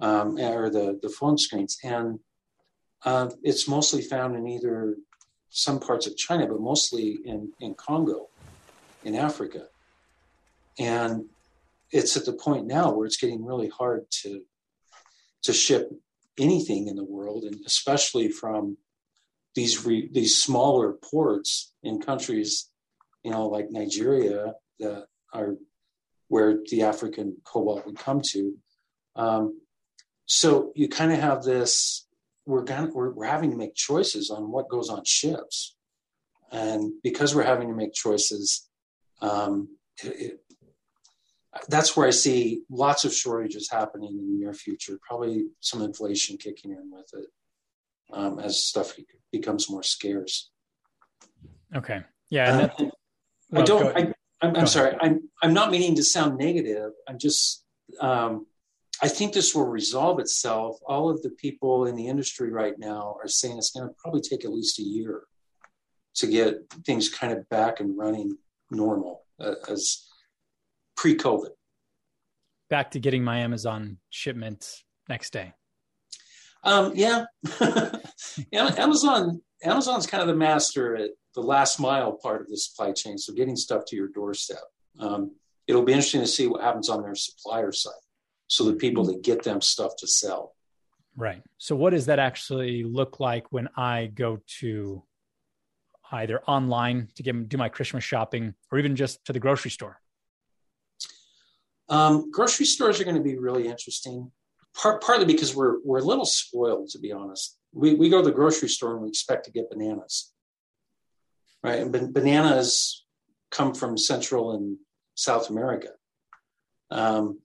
um, 0.00 0.38
or 0.38 0.70
the 0.70 0.98
the 1.02 1.08
phone 1.08 1.38
screens, 1.38 1.78
and 1.82 2.20
uh, 3.04 3.30
it's 3.42 3.68
mostly 3.68 4.02
found 4.02 4.36
in 4.36 4.46
either 4.46 4.96
some 5.50 5.80
parts 5.80 6.06
of 6.06 6.16
China, 6.16 6.46
but 6.46 6.60
mostly 6.60 7.18
in 7.24 7.52
in 7.60 7.74
Congo, 7.74 8.28
in 9.04 9.14
Africa 9.14 9.66
and 10.78 11.26
it's 11.90 12.16
at 12.16 12.24
the 12.24 12.32
point 12.32 12.66
now 12.66 12.92
where 12.92 13.06
it's 13.06 13.16
getting 13.16 13.44
really 13.44 13.68
hard 13.68 14.10
to 14.10 14.42
to 15.42 15.52
ship 15.52 15.90
anything 16.38 16.88
in 16.88 16.96
the 16.96 17.04
world, 17.04 17.44
and 17.44 17.56
especially 17.66 18.28
from 18.28 18.76
these 19.54 19.84
re, 19.84 20.08
these 20.12 20.40
smaller 20.42 20.92
ports 20.92 21.72
in 21.82 22.00
countries, 22.00 22.70
you 23.22 23.30
know, 23.30 23.48
like 23.48 23.70
Nigeria 23.70 24.54
that 24.78 25.06
are 25.32 25.56
where 26.28 26.58
the 26.70 26.82
African 26.82 27.36
cobalt 27.44 27.84
would 27.84 27.98
come 27.98 28.22
to. 28.32 28.54
Um, 29.16 29.60
so 30.26 30.72
you 30.74 30.88
kind 30.88 31.12
of 31.12 31.18
have 31.18 31.42
this. 31.42 32.06
We're, 32.46 32.64
gonna, 32.64 32.90
we're 32.92 33.10
we're 33.10 33.26
having 33.26 33.50
to 33.52 33.56
make 33.56 33.74
choices 33.74 34.30
on 34.30 34.50
what 34.50 34.68
goes 34.68 34.88
on 34.88 35.04
ships, 35.04 35.76
and 36.50 36.92
because 37.02 37.34
we're 37.34 37.44
having 37.44 37.68
to 37.68 37.74
make 37.74 37.92
choices, 37.92 38.68
um, 39.20 39.76
it, 40.02 40.40
that's 41.68 41.96
where 41.96 42.06
I 42.06 42.10
see 42.10 42.62
lots 42.70 43.04
of 43.04 43.12
shortages 43.14 43.70
happening 43.70 44.16
in 44.18 44.26
the 44.26 44.38
near 44.38 44.54
future. 44.54 44.98
Probably 45.06 45.46
some 45.60 45.82
inflation 45.82 46.36
kicking 46.38 46.72
in 46.72 46.90
with 46.90 47.10
it 47.14 47.28
um, 48.12 48.38
as 48.38 48.62
stuff 48.62 48.94
becomes 49.30 49.70
more 49.70 49.82
scarce. 49.82 50.50
Okay. 51.74 52.02
Yeah. 52.30 52.68
Uh, 52.78 52.84
well, 53.50 53.62
I 53.62 53.64
don't. 53.64 53.96
I, 53.96 54.12
I'm, 54.40 54.56
I'm 54.56 54.66
sorry. 54.66 54.96
I'm 55.00 55.28
I'm 55.42 55.52
not 55.52 55.70
meaning 55.70 55.94
to 55.96 56.02
sound 56.02 56.38
negative. 56.38 56.92
I'm 57.08 57.18
just. 57.18 57.64
Um, 58.00 58.46
I 59.02 59.08
think 59.08 59.32
this 59.32 59.54
will 59.54 59.66
resolve 59.66 60.20
itself. 60.20 60.78
All 60.86 61.10
of 61.10 61.22
the 61.22 61.30
people 61.30 61.86
in 61.86 61.96
the 61.96 62.06
industry 62.06 62.50
right 62.50 62.78
now 62.78 63.16
are 63.20 63.28
saying 63.28 63.58
it's 63.58 63.70
going 63.70 63.88
to 63.88 63.94
probably 63.98 64.20
take 64.20 64.44
at 64.44 64.52
least 64.52 64.78
a 64.78 64.82
year 64.82 65.22
to 66.16 66.26
get 66.26 66.62
things 66.86 67.08
kind 67.08 67.32
of 67.32 67.48
back 67.48 67.80
and 67.80 67.98
running 67.98 68.36
normal 68.70 69.24
uh, 69.40 69.54
as 69.68 70.06
pre-COVID. 71.02 71.50
Back 72.70 72.92
to 72.92 73.00
getting 73.00 73.24
my 73.24 73.38
Amazon 73.38 73.98
shipment 74.10 74.84
next 75.08 75.32
day. 75.32 75.52
Um, 76.62 76.92
yeah, 76.94 77.24
Amazon 78.52 79.42
Amazon's 79.64 80.06
kind 80.06 80.22
of 80.22 80.28
the 80.28 80.36
master 80.36 80.94
at 80.94 81.10
the 81.34 81.40
last 81.40 81.80
mile 81.80 82.12
part 82.12 82.42
of 82.42 82.48
the 82.48 82.56
supply 82.56 82.92
chain, 82.92 83.18
so 83.18 83.32
getting 83.32 83.56
stuff 83.56 83.84
to 83.86 83.96
your 83.96 84.06
doorstep. 84.08 84.62
Um, 85.00 85.32
it'll 85.66 85.82
be 85.82 85.92
interesting 85.92 86.20
to 86.20 86.26
see 86.26 86.46
what 86.46 86.62
happens 86.62 86.88
on 86.88 87.02
their 87.02 87.16
supplier 87.16 87.72
side, 87.72 87.92
so 88.46 88.62
the 88.64 88.74
people 88.74 89.04
that 89.06 89.24
get 89.24 89.42
them 89.42 89.60
stuff 89.60 89.96
to 89.98 90.06
sell. 90.06 90.54
Right. 91.16 91.42
So, 91.58 91.74
what 91.74 91.90
does 91.90 92.06
that 92.06 92.20
actually 92.20 92.84
look 92.84 93.18
like 93.18 93.50
when 93.50 93.68
I 93.76 94.06
go 94.06 94.38
to 94.60 95.02
either 96.12 96.40
online 96.42 97.08
to 97.16 97.24
get 97.24 97.48
do 97.48 97.56
my 97.56 97.70
Christmas 97.70 98.04
shopping, 98.04 98.54
or 98.70 98.78
even 98.78 98.94
just 98.94 99.24
to 99.24 99.32
the 99.32 99.40
grocery 99.40 99.72
store? 99.72 99.98
Um, 101.92 102.30
grocery 102.30 102.64
stores 102.64 102.98
are 103.00 103.04
going 103.04 103.16
to 103.16 103.22
be 103.22 103.36
really 103.36 103.68
interesting, 103.68 104.32
part, 104.74 105.02
partly 105.02 105.26
because 105.26 105.54
we're 105.54 105.78
we're 105.84 105.98
a 105.98 106.04
little 106.04 106.24
spoiled, 106.24 106.88
to 106.88 106.98
be 106.98 107.12
honest. 107.12 107.58
We 107.74 107.92
we 107.92 108.08
go 108.08 108.22
to 108.22 108.24
the 108.24 108.34
grocery 108.34 108.70
store 108.70 108.94
and 108.94 109.02
we 109.02 109.10
expect 109.10 109.44
to 109.44 109.50
get 109.50 109.68
bananas, 109.68 110.32
right? 111.62 111.80
And 111.80 111.92
ban- 111.92 112.12
bananas 112.12 113.04
come 113.50 113.74
from 113.74 113.98
Central 113.98 114.52
and 114.52 114.78
South 115.16 115.50
America, 115.50 115.90
um, 116.90 117.40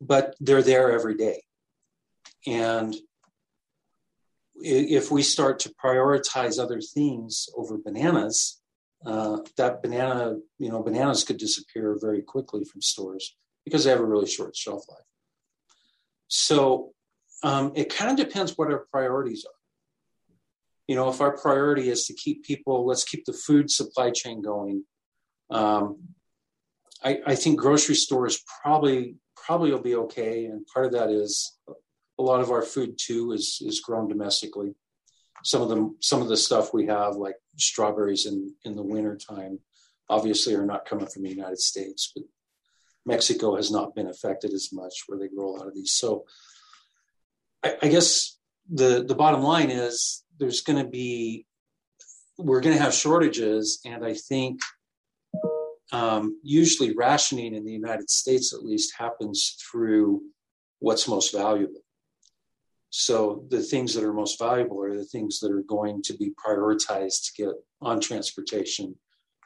but 0.00 0.36
they're 0.38 0.62
there 0.62 0.92
every 0.92 1.16
day, 1.16 1.42
and 2.46 2.94
if 4.54 5.10
we 5.10 5.22
start 5.22 5.58
to 5.58 5.74
prioritize 5.84 6.56
other 6.60 6.80
things 6.80 7.48
over 7.56 7.78
bananas, 7.78 8.60
uh, 9.04 9.38
that 9.56 9.82
banana, 9.82 10.36
you 10.58 10.68
know, 10.68 10.84
bananas 10.84 11.24
could 11.24 11.38
disappear 11.38 11.98
very 12.00 12.22
quickly 12.22 12.62
from 12.62 12.80
stores 12.80 13.34
because 13.64 13.84
they 13.84 13.90
have 13.90 14.00
a 14.00 14.04
really 14.04 14.26
short 14.26 14.56
shelf 14.56 14.84
life. 14.88 15.04
So 16.28 16.92
um, 17.42 17.72
it 17.74 17.94
kind 17.94 18.10
of 18.10 18.16
depends 18.16 18.56
what 18.56 18.70
our 18.70 18.86
priorities 18.90 19.44
are. 19.44 19.58
You 20.88 20.96
know, 20.96 21.08
if 21.08 21.20
our 21.20 21.36
priority 21.36 21.88
is 21.88 22.06
to 22.06 22.14
keep 22.14 22.44
people, 22.44 22.86
let's 22.86 23.04
keep 23.04 23.24
the 23.24 23.32
food 23.32 23.70
supply 23.70 24.10
chain 24.10 24.42
going. 24.42 24.84
Um, 25.50 26.08
I, 27.04 27.20
I 27.26 27.34
think 27.34 27.60
grocery 27.60 27.94
stores 27.94 28.42
probably 28.62 29.16
probably 29.36 29.72
will 29.72 29.80
be 29.80 29.96
okay, 29.96 30.46
and 30.46 30.66
part 30.66 30.86
of 30.86 30.92
that 30.92 31.10
is 31.10 31.56
a 32.18 32.22
lot 32.22 32.40
of 32.40 32.50
our 32.50 32.62
food 32.62 32.96
too 33.00 33.32
is 33.32 33.58
is 33.64 33.80
grown 33.80 34.08
domestically. 34.08 34.74
Some 35.44 35.62
of 35.62 35.68
the 35.68 35.94
some 36.00 36.22
of 36.22 36.28
the 36.28 36.36
stuff 36.36 36.72
we 36.72 36.86
have, 36.86 37.16
like 37.16 37.36
strawberries 37.56 38.26
in 38.26 38.54
in 38.64 38.76
the 38.76 38.82
winter 38.82 39.16
time, 39.16 39.58
obviously 40.08 40.54
are 40.54 40.66
not 40.66 40.84
coming 40.84 41.06
from 41.06 41.22
the 41.22 41.30
United 41.30 41.58
States, 41.58 42.12
but 42.14 42.24
Mexico 43.04 43.56
has 43.56 43.70
not 43.70 43.94
been 43.94 44.06
affected 44.06 44.52
as 44.52 44.70
much 44.72 45.04
where 45.06 45.18
they 45.18 45.28
grow 45.28 45.50
a 45.50 45.56
lot 45.56 45.66
of 45.66 45.74
these. 45.74 45.92
So 45.92 46.24
I, 47.62 47.76
I 47.82 47.88
guess 47.88 48.38
the 48.70 49.04
the 49.04 49.14
bottom 49.14 49.42
line 49.42 49.70
is 49.70 50.24
there's 50.38 50.62
going 50.62 50.82
to 50.82 50.88
be 50.88 51.46
we're 52.38 52.60
going 52.60 52.76
to 52.76 52.82
have 52.82 52.94
shortages, 52.94 53.80
and 53.84 54.04
I 54.04 54.14
think 54.14 54.60
um, 55.92 56.40
usually 56.42 56.94
rationing 56.94 57.54
in 57.54 57.64
the 57.64 57.72
United 57.72 58.08
States 58.08 58.54
at 58.54 58.64
least 58.64 58.94
happens 58.96 59.56
through 59.60 60.22
what's 60.78 61.06
most 61.06 61.32
valuable. 61.32 61.82
So 62.90 63.44
the 63.48 63.62
things 63.62 63.94
that 63.94 64.04
are 64.04 64.12
most 64.12 64.38
valuable 64.38 64.82
are 64.82 64.94
the 64.94 65.04
things 65.04 65.40
that 65.40 65.50
are 65.50 65.62
going 65.62 66.02
to 66.02 66.14
be 66.14 66.32
prioritized 66.44 67.26
to 67.26 67.42
get 67.42 67.54
on 67.80 68.00
transportation 68.00 68.96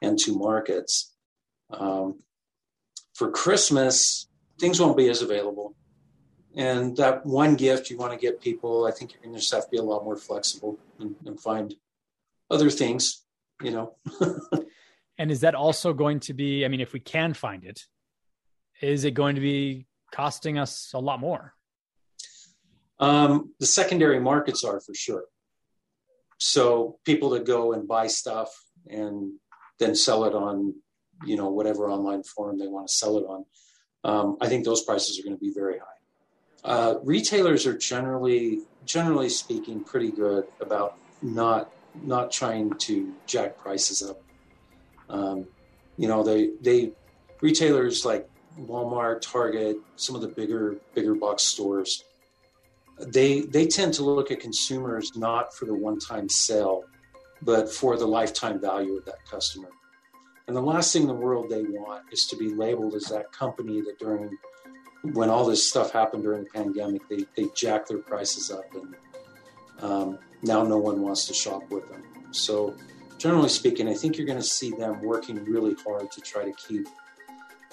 and 0.02 0.18
to 0.20 0.36
markets. 0.36 1.14
Um, 1.70 2.20
for 3.16 3.30
Christmas, 3.30 4.28
things 4.60 4.80
won't 4.80 4.96
be 4.96 5.08
as 5.08 5.22
available. 5.22 5.74
And 6.54 6.96
that 6.96 7.24
one 7.26 7.54
gift 7.56 7.90
you 7.90 7.98
want 7.98 8.12
to 8.12 8.18
get 8.18 8.40
people, 8.40 8.86
I 8.86 8.90
think 8.90 9.12
you're 9.12 9.22
going 9.22 9.34
to 9.34 9.40
just 9.40 9.52
have 9.52 9.64
to 9.64 9.70
be 9.70 9.78
a 9.78 9.82
lot 9.82 10.04
more 10.04 10.16
flexible 10.16 10.78
and, 11.00 11.14
and 11.24 11.40
find 11.40 11.74
other 12.50 12.70
things, 12.70 13.24
you 13.62 13.70
know. 13.70 13.96
and 15.18 15.30
is 15.30 15.40
that 15.40 15.54
also 15.54 15.92
going 15.92 16.20
to 16.20 16.34
be, 16.34 16.64
I 16.64 16.68
mean, 16.68 16.80
if 16.80 16.92
we 16.92 17.00
can 17.00 17.34
find 17.34 17.64
it, 17.64 17.82
is 18.80 19.04
it 19.04 19.12
going 19.12 19.34
to 19.36 19.40
be 19.40 19.86
costing 20.12 20.58
us 20.58 20.90
a 20.94 20.98
lot 20.98 21.20
more. 21.20 21.54
Um, 22.98 23.52
the 23.60 23.66
secondary 23.66 24.20
markets 24.20 24.64
are 24.64 24.80
for 24.80 24.94
sure. 24.94 25.24
So 26.38 26.98
people 27.04 27.30
that 27.30 27.46
go 27.46 27.72
and 27.72 27.88
buy 27.88 28.06
stuff 28.06 28.50
and 28.88 29.32
then 29.78 29.94
sell 29.94 30.24
it 30.24 30.34
on, 30.34 30.74
you 31.24 31.36
know, 31.36 31.48
whatever 31.50 31.90
online 31.90 32.22
forum 32.22 32.58
they 32.58 32.66
want 32.66 32.88
to 32.88 32.92
sell 32.92 33.16
it 33.18 33.24
on. 33.26 33.44
Um, 34.04 34.36
I 34.40 34.48
think 34.48 34.64
those 34.64 34.82
prices 34.82 35.18
are 35.18 35.22
going 35.22 35.36
to 35.36 35.40
be 35.40 35.52
very 35.52 35.78
high. 35.78 35.84
Uh, 36.64 36.94
retailers 37.02 37.66
are 37.66 37.76
generally, 37.76 38.60
generally 38.84 39.28
speaking, 39.28 39.82
pretty 39.82 40.10
good 40.10 40.46
about 40.60 40.98
not 41.22 41.70
not 42.02 42.30
trying 42.30 42.70
to 42.70 43.14
jack 43.26 43.56
prices 43.56 44.02
up. 44.02 44.20
Um, 45.08 45.46
you 45.96 46.08
know, 46.08 46.22
they 46.22 46.50
they 46.60 46.92
retailers 47.40 48.04
like 48.04 48.28
Walmart, 48.60 49.22
Target, 49.22 49.76
some 49.96 50.14
of 50.14 50.22
the 50.22 50.28
bigger 50.28 50.76
bigger 50.94 51.14
box 51.14 51.42
stores, 51.42 52.04
they 52.98 53.40
they 53.40 53.66
tend 53.66 53.94
to 53.94 54.02
look 54.02 54.30
at 54.30 54.40
consumers 54.40 55.16
not 55.16 55.54
for 55.54 55.66
the 55.66 55.74
one 55.74 55.98
time 55.98 56.28
sale, 56.28 56.84
but 57.42 57.70
for 57.70 57.96
the 57.96 58.06
lifetime 58.06 58.60
value 58.60 58.96
of 58.96 59.04
that 59.04 59.24
customer. 59.30 59.68
And 60.46 60.56
the 60.56 60.62
last 60.62 60.92
thing 60.92 61.02
in 61.02 61.08
the 61.08 61.14
world 61.14 61.50
they 61.50 61.62
want 61.62 62.04
is 62.12 62.26
to 62.26 62.36
be 62.36 62.50
labeled 62.50 62.94
as 62.94 63.04
that 63.06 63.32
company 63.32 63.80
that 63.80 63.98
during 63.98 64.36
when 65.12 65.28
all 65.28 65.44
this 65.44 65.68
stuff 65.68 65.92
happened 65.92 66.22
during 66.22 66.44
the 66.44 66.50
pandemic, 66.50 67.08
they 67.08 67.24
they 67.36 67.48
jack 67.54 67.86
their 67.86 67.98
prices 67.98 68.50
up 68.50 68.64
and 68.74 68.94
um, 69.80 70.18
now 70.42 70.62
no 70.62 70.78
one 70.78 71.02
wants 71.02 71.26
to 71.26 71.34
shop 71.34 71.62
with 71.70 71.88
them. 71.88 72.02
So 72.30 72.74
generally 73.18 73.48
speaking, 73.48 73.88
I 73.88 73.94
think 73.94 74.16
you're 74.16 74.26
going 74.26 74.38
to 74.38 74.44
see 74.44 74.70
them 74.70 75.02
working 75.02 75.44
really 75.44 75.74
hard 75.84 76.10
to 76.12 76.20
try 76.20 76.44
to 76.44 76.52
keep 76.52 76.86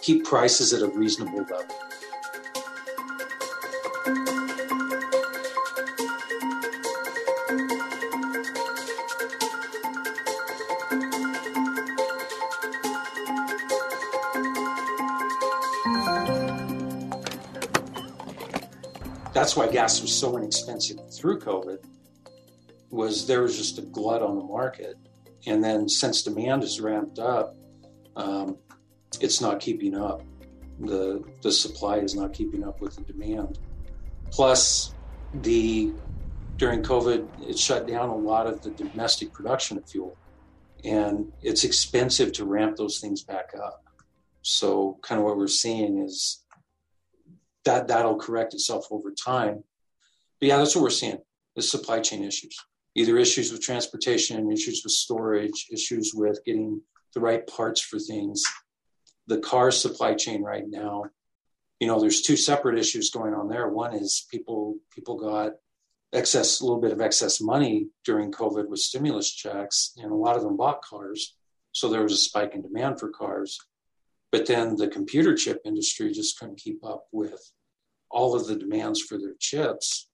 keep 0.02 0.26
prices 0.26 0.74
at 0.74 0.82
a 0.82 0.88
reasonable 0.88 1.46
level. 1.46 1.76
That's 19.34 19.56
why 19.56 19.68
gas 19.68 20.02
was 20.02 20.14
so 20.16 20.38
inexpensive 20.38 21.00
through 21.12 21.40
COVID 21.40 21.84
was 22.92 23.26
there 23.26 23.42
was 23.42 23.58
just 23.58 23.80
a 23.80 23.82
glut 23.82 24.22
on 24.22 24.38
the 24.38 24.44
market. 24.44 24.96
And 25.48 25.64
then 25.64 25.90
since 25.90 26.22
demand 26.22 26.62
has 26.62 26.80
ramped 26.80 27.18
up, 27.18 27.56
um, 28.16 28.58
it's 29.20 29.42
not 29.42 29.60
keeping 29.60 29.96
up. 29.96 30.22
The 30.80 31.24
the 31.42 31.52
supply 31.52 31.98
is 31.98 32.16
not 32.16 32.34
keeping 32.34 32.64
up 32.64 32.82
with 32.82 32.96
the 32.96 33.02
demand. 33.02 33.60
Plus, 34.32 34.94
the 35.42 35.92
during 36.58 36.84
COVID, 36.84 37.50
it 37.50 37.58
shut 37.58 37.88
down 37.88 38.10
a 38.10 38.16
lot 38.16 38.48
of 38.48 38.62
the 38.62 38.70
domestic 38.72 39.34
production 39.34 39.78
of 39.78 39.90
fuel, 39.90 40.16
and 40.84 41.32
it's 41.42 41.64
expensive 41.64 42.32
to 42.34 42.46
ramp 42.46 42.78
those 42.78 43.00
things 43.00 43.24
back 43.24 43.52
up. 43.62 43.84
So, 44.44 44.98
kind 45.02 45.20
of 45.20 45.26
what 45.26 45.38
we're 45.38 45.48
seeing 45.48 46.00
is 46.00 46.43
that 47.66 47.88
that'll 47.88 48.18
correct 48.18 48.54
itself 48.54 48.88
over 48.92 49.12
time. 49.12 49.64
But 50.40 50.48
yeah, 50.48 50.58
that's 50.58 50.76
what 50.76 50.84
we're 50.84 50.90
seeing: 50.90 51.20
the 51.56 51.62
supply 51.62 52.00
chain 52.00 52.24
issues 52.24 52.58
either 52.96 53.18
issues 53.18 53.52
with 53.52 53.62
transportation, 53.62 54.52
issues 54.52 54.82
with 54.84 54.94
storage, 54.94 55.68
issues 55.72 56.14
with 56.14 56.44
getting 56.46 56.82
the 57.14 57.20
right 57.20 57.46
parts 57.48 57.82
for 57.82 58.00
things. 58.00 58.44
The 59.28 59.40
car 59.40 59.72
supply 59.72 60.16
chain 60.16 60.44
right 60.44 60.66
now, 60.68 61.06
you 61.80 61.88
know, 61.88 62.00
there's 62.00 62.22
two 62.22 62.36
separate 62.36 62.78
issues 62.78 63.10
going 63.10 63.34
on 63.34 63.48
there. 63.50 63.68
One 63.68 63.94
is 63.94 64.28
people 64.30 64.76
people 64.94 65.16
got 65.16 65.54
excess, 66.14 66.60
a 66.60 66.66
little 66.66 66.82
bit 66.82 66.92
of 66.92 67.02
excess 67.02 67.42
money 67.42 67.88
during 68.06 68.32
COVID 68.32 68.68
with 68.68 68.80
stimulus 68.80 69.32
checks, 69.32 69.94
and 69.98 70.12
a 70.12 70.16
lot 70.16 70.36
of 70.36 70.44
them 70.44 70.58
bought 70.58 70.82
cars. 70.82 71.36
So 71.72 71.90
there 71.90 72.04
was 72.04 72.14
a 72.14 72.18
spike 72.18 72.54
in 72.54 72.62
demand 72.62 73.00
for 73.00 73.10
cars. 73.10 73.60
But 74.32 74.46
then 74.46 74.76
the 74.76 74.88
computer 74.88 75.36
chip 75.36 75.62
industry 75.66 76.12
just 76.12 76.40
couldn't 76.40 76.60
keep 76.60 76.84
up 76.84 77.06
with 77.12 77.52
all 78.14 78.36
of 78.36 78.48
the 78.48 78.56
demands 78.56 79.02
for 79.02 79.18
their 79.18 79.34
chips 79.40 80.08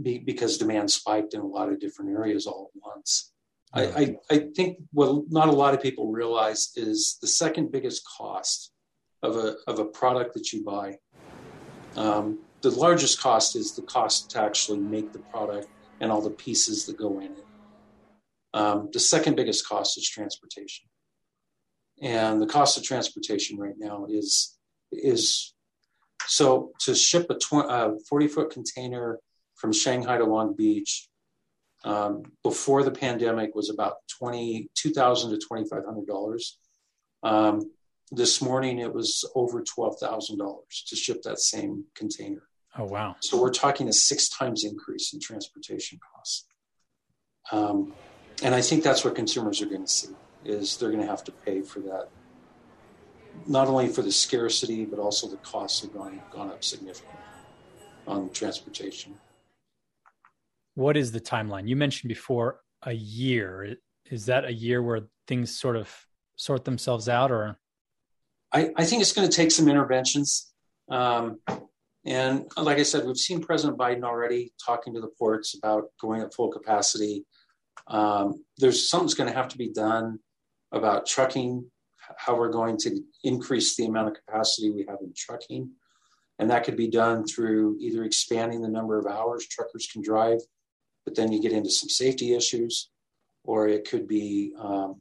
be, 0.00 0.18
because 0.18 0.58
demand 0.58 0.90
spiked 0.90 1.34
in 1.34 1.40
a 1.40 1.46
lot 1.46 1.70
of 1.70 1.80
different 1.80 2.10
areas 2.12 2.46
all 2.46 2.70
at 2.74 2.82
once. 2.82 3.32
I, 3.74 3.84
I, 3.84 4.16
I, 4.30 4.38
think 4.54 4.78
what 4.92 5.30
not 5.30 5.48
a 5.48 5.52
lot 5.52 5.72
of 5.72 5.82
people 5.82 6.12
realize 6.12 6.72
is 6.76 7.16
the 7.22 7.26
second 7.26 7.72
biggest 7.72 8.02
cost 8.06 8.70
of 9.22 9.36
a, 9.36 9.56
of 9.66 9.78
a 9.78 9.86
product 9.86 10.34
that 10.34 10.52
you 10.52 10.62
buy. 10.62 10.98
Um, 11.96 12.40
the 12.60 12.70
largest 12.70 13.20
cost 13.20 13.56
is 13.56 13.74
the 13.74 13.82
cost 13.82 14.30
to 14.32 14.42
actually 14.42 14.78
make 14.78 15.12
the 15.12 15.18
product 15.18 15.68
and 16.00 16.12
all 16.12 16.20
the 16.20 16.30
pieces 16.30 16.84
that 16.86 16.98
go 16.98 17.20
in 17.20 17.32
it. 17.32 17.46
Um, 18.54 18.90
the 18.92 19.00
second 19.00 19.36
biggest 19.36 19.66
cost 19.66 19.96
is 19.96 20.08
transportation. 20.08 20.86
And 22.02 22.42
the 22.42 22.46
cost 22.46 22.76
of 22.76 22.84
transportation 22.84 23.58
right 23.58 23.78
now 23.78 24.06
is 24.08 24.58
is 24.90 25.54
so 26.26 26.72
to 26.80 26.94
ship 26.94 27.26
a 27.30 27.34
20, 27.34 27.68
uh, 27.68 27.90
40 28.08 28.28
foot 28.28 28.50
container 28.50 29.18
from 29.54 29.72
Shanghai 29.72 30.18
to 30.18 30.24
Long 30.24 30.54
Beach 30.54 31.08
um, 31.84 32.22
before 32.42 32.82
the 32.82 32.90
pandemic 32.90 33.54
was 33.54 33.70
about 33.70 33.96
twenty 34.18 34.70
two 34.74 34.90
thousand 34.90 35.30
to 35.30 35.38
twenty 35.38 35.68
five 35.68 35.84
hundred 35.84 36.06
dollars. 36.06 36.58
Um, 37.22 37.70
this 38.10 38.42
morning 38.42 38.78
it 38.78 38.92
was 38.92 39.28
over 39.34 39.62
twelve 39.62 39.98
thousand 39.98 40.38
dollars 40.38 40.84
to 40.88 40.96
ship 40.96 41.22
that 41.22 41.38
same 41.40 41.84
container. 41.94 42.42
Oh 42.76 42.84
wow! 42.84 43.16
So 43.20 43.40
we're 43.40 43.50
talking 43.50 43.88
a 43.88 43.92
six 43.92 44.28
times 44.28 44.64
increase 44.64 45.12
in 45.12 45.20
transportation 45.20 45.98
costs, 46.14 46.46
um, 47.50 47.92
and 48.42 48.54
I 48.54 48.62
think 48.62 48.84
that's 48.84 49.04
what 49.04 49.14
consumers 49.14 49.60
are 49.60 49.66
going 49.66 49.84
to 49.84 49.90
see 49.90 50.14
is 50.44 50.76
they're 50.76 50.90
going 50.90 51.02
to 51.02 51.10
have 51.10 51.24
to 51.24 51.32
pay 51.32 51.62
for 51.62 51.80
that. 51.80 52.08
Not 53.46 53.68
only 53.68 53.88
for 53.88 54.02
the 54.02 54.12
scarcity, 54.12 54.84
but 54.84 54.98
also 54.98 55.26
the 55.26 55.36
costs 55.38 55.80
have 55.82 55.92
gone 55.92 56.20
gone 56.30 56.50
up 56.50 56.62
significantly 56.62 57.18
on 58.06 58.30
transportation. 58.30 59.14
What 60.74 60.96
is 60.96 61.12
the 61.12 61.20
timeline? 61.20 61.68
You 61.68 61.76
mentioned 61.76 62.08
before 62.08 62.60
a 62.82 62.92
year. 62.92 63.76
Is 64.10 64.26
that 64.26 64.44
a 64.44 64.52
year 64.52 64.82
where 64.82 65.02
things 65.26 65.58
sort 65.58 65.76
of 65.76 65.88
sort 66.36 66.64
themselves 66.64 67.08
out, 67.08 67.30
or? 67.30 67.58
I, 68.52 68.70
I 68.76 68.84
think 68.84 69.02
it's 69.02 69.12
going 69.12 69.28
to 69.28 69.34
take 69.34 69.50
some 69.50 69.68
interventions. 69.68 70.52
Um, 70.88 71.40
and 72.04 72.50
like 72.56 72.78
I 72.78 72.82
said, 72.82 73.06
we've 73.06 73.16
seen 73.16 73.42
President 73.42 73.78
Biden 73.78 74.02
already 74.02 74.52
talking 74.64 74.94
to 74.94 75.00
the 75.00 75.10
ports 75.18 75.54
about 75.54 75.84
going 76.00 76.20
at 76.20 76.34
full 76.34 76.50
capacity. 76.50 77.24
Um, 77.86 78.44
there's 78.58 78.88
something's 78.88 79.14
going 79.14 79.30
to 79.30 79.36
have 79.36 79.48
to 79.48 79.58
be 79.58 79.70
done 79.70 80.18
about 80.72 81.06
trucking, 81.06 81.70
how 82.16 82.36
we're 82.36 82.50
going 82.50 82.76
to 82.78 83.00
increase 83.24 83.76
the 83.76 83.86
amount 83.86 84.08
of 84.08 84.14
capacity 84.14 84.70
we 84.70 84.84
have 84.88 84.98
in 85.02 85.12
trucking. 85.16 85.70
And 86.38 86.50
that 86.50 86.64
could 86.64 86.76
be 86.76 86.88
done 86.88 87.24
through 87.24 87.76
either 87.80 88.04
expanding 88.04 88.62
the 88.62 88.68
number 88.68 88.98
of 88.98 89.06
hours 89.06 89.46
truckers 89.46 89.88
can 89.92 90.02
drive 90.02 90.40
but 91.04 91.16
then 91.16 91.32
you 91.32 91.40
get 91.40 91.52
into 91.52 91.70
some 91.70 91.88
safety 91.88 92.34
issues, 92.34 92.90
or 93.44 93.68
it 93.68 93.88
could 93.88 94.06
be, 94.06 94.52
um, 94.58 95.00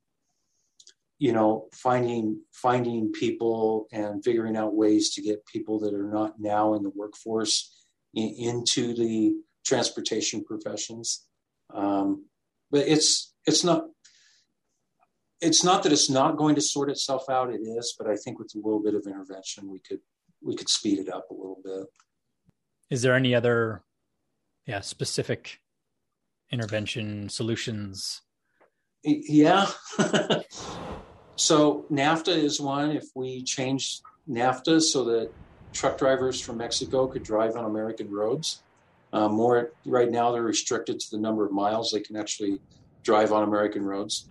you 1.20 1.32
know, 1.32 1.68
finding 1.74 2.42
finding 2.52 3.12
people 3.12 3.88
and 3.92 4.24
figuring 4.24 4.58
out 4.58 4.76
ways 4.76 5.14
to 5.14 5.22
get 5.22 5.46
people 5.46 5.80
that 5.80 5.94
are 5.94 6.10
not 6.12 6.40
now 6.40 6.74
in 6.74 6.84
the 6.84 6.90
workforce 6.90 7.86
in, 8.16 8.30
into 8.38 8.96
the 8.96 9.36
transportation 9.64 10.44
professions. 10.44 11.26
Um, 11.74 12.26
but 12.72 12.88
it's 12.88 13.34
it's 13.46 13.64
not 13.64 13.86
it's 15.42 15.64
not 15.64 15.84
that 15.84 15.92
it's 15.92 16.10
not 16.10 16.38
going 16.38 16.56
to 16.56 16.62
sort 16.62 16.90
itself 16.90 17.30
out. 17.30 17.54
It 17.54 17.62
is, 17.62 17.96
but 17.98 18.08
I 18.08 18.16
think 18.16 18.40
with 18.40 18.54
a 18.56 18.60
little 18.60 18.82
bit 18.82 18.94
of 18.94 19.06
intervention, 19.08 19.70
we 19.70 19.80
could 19.80 20.00
we 20.42 20.56
could 20.56 20.70
speed 20.70 21.00
it 21.00 21.10
up 21.10 21.30
a 21.30 21.34
little 21.34 21.60
bit. 21.64 21.88
Is 22.90 23.02
there 23.02 23.16
any 23.16 23.34
other, 23.34 23.84
yeah, 24.66 24.82
specific 24.82 25.60
intervention 26.52 27.30
solutions? 27.30 28.22
Yeah. 29.04 29.68
so 31.36 31.86
NAFTA 31.92 32.36
is 32.36 32.60
one. 32.60 32.92
If 32.92 33.06
we 33.16 33.44
change 33.44 34.02
NAFTA 34.30 34.82
so 34.82 35.04
that 35.06 35.32
truck 35.74 35.98
drivers 35.98 36.40
from 36.40 36.58
Mexico 36.58 37.08
could 37.08 37.24
drive 37.24 37.56
on 37.56 37.66
American 37.66 38.12
roads, 38.12 38.62
uh, 39.14 39.28
more 39.28 39.72
right 39.86 40.12
now 40.12 40.32
they're 40.32 40.44
restricted 40.44 41.00
to 41.00 41.12
the 41.12 41.18
number 41.18 41.46
of 41.46 41.52
miles 41.52 41.92
they 41.92 42.00
can 42.00 42.16
actually 42.16 42.60
drive 43.04 43.32
on 43.32 43.44
American 43.44 43.84
roads. 43.84 44.30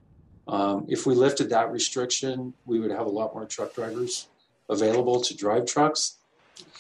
Um, 0.50 0.86
if 0.88 1.06
we 1.06 1.14
lifted 1.14 1.50
that 1.50 1.70
restriction, 1.70 2.54
we 2.66 2.80
would 2.80 2.90
have 2.90 3.06
a 3.06 3.10
lot 3.10 3.34
more 3.34 3.46
truck 3.46 3.74
drivers 3.74 4.28
available 4.68 5.20
to 5.20 5.36
drive 5.36 5.66
trucks. 5.66 6.18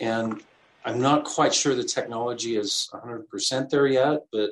And 0.00 0.42
I'm 0.84 1.00
not 1.00 1.24
quite 1.24 1.54
sure 1.54 1.74
the 1.74 1.84
technology 1.84 2.56
is 2.56 2.90
100% 2.92 3.70
there 3.70 3.86
yet, 3.86 4.26
but 4.32 4.50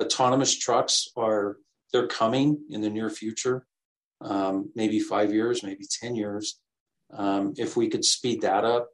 autonomous 0.00 0.56
trucks 0.56 1.08
are 1.16 1.56
they're 1.92 2.06
coming 2.06 2.58
in 2.70 2.80
the 2.80 2.90
near 2.90 3.10
future 3.10 3.66
um, 4.20 4.70
maybe 4.74 4.98
five 4.98 5.32
years 5.32 5.62
maybe 5.62 5.84
10 6.00 6.16
years 6.16 6.58
um, 7.12 7.54
if 7.56 7.76
we 7.76 7.88
could 7.88 8.04
speed 8.04 8.40
that 8.40 8.64
up 8.64 8.88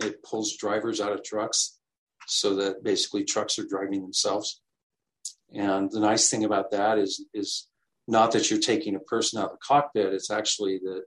it 0.00 0.22
pulls 0.22 0.56
drivers 0.56 1.00
out 1.00 1.12
of 1.12 1.22
trucks 1.22 1.78
so 2.26 2.54
that 2.56 2.82
basically 2.82 3.24
trucks 3.24 3.58
are 3.58 3.66
driving 3.66 4.02
themselves. 4.02 4.60
And 5.54 5.90
the 5.90 6.00
nice 6.00 6.30
thing 6.30 6.44
about 6.44 6.70
that 6.72 6.98
is 6.98 7.24
is 7.32 7.68
not 8.06 8.32
that 8.32 8.50
you're 8.50 8.60
taking 8.60 8.94
a 8.94 9.00
person 9.00 9.40
out 9.40 9.46
of 9.46 9.52
the 9.52 9.58
cockpit. 9.66 10.12
It's 10.12 10.30
actually 10.30 10.78
that 10.84 11.04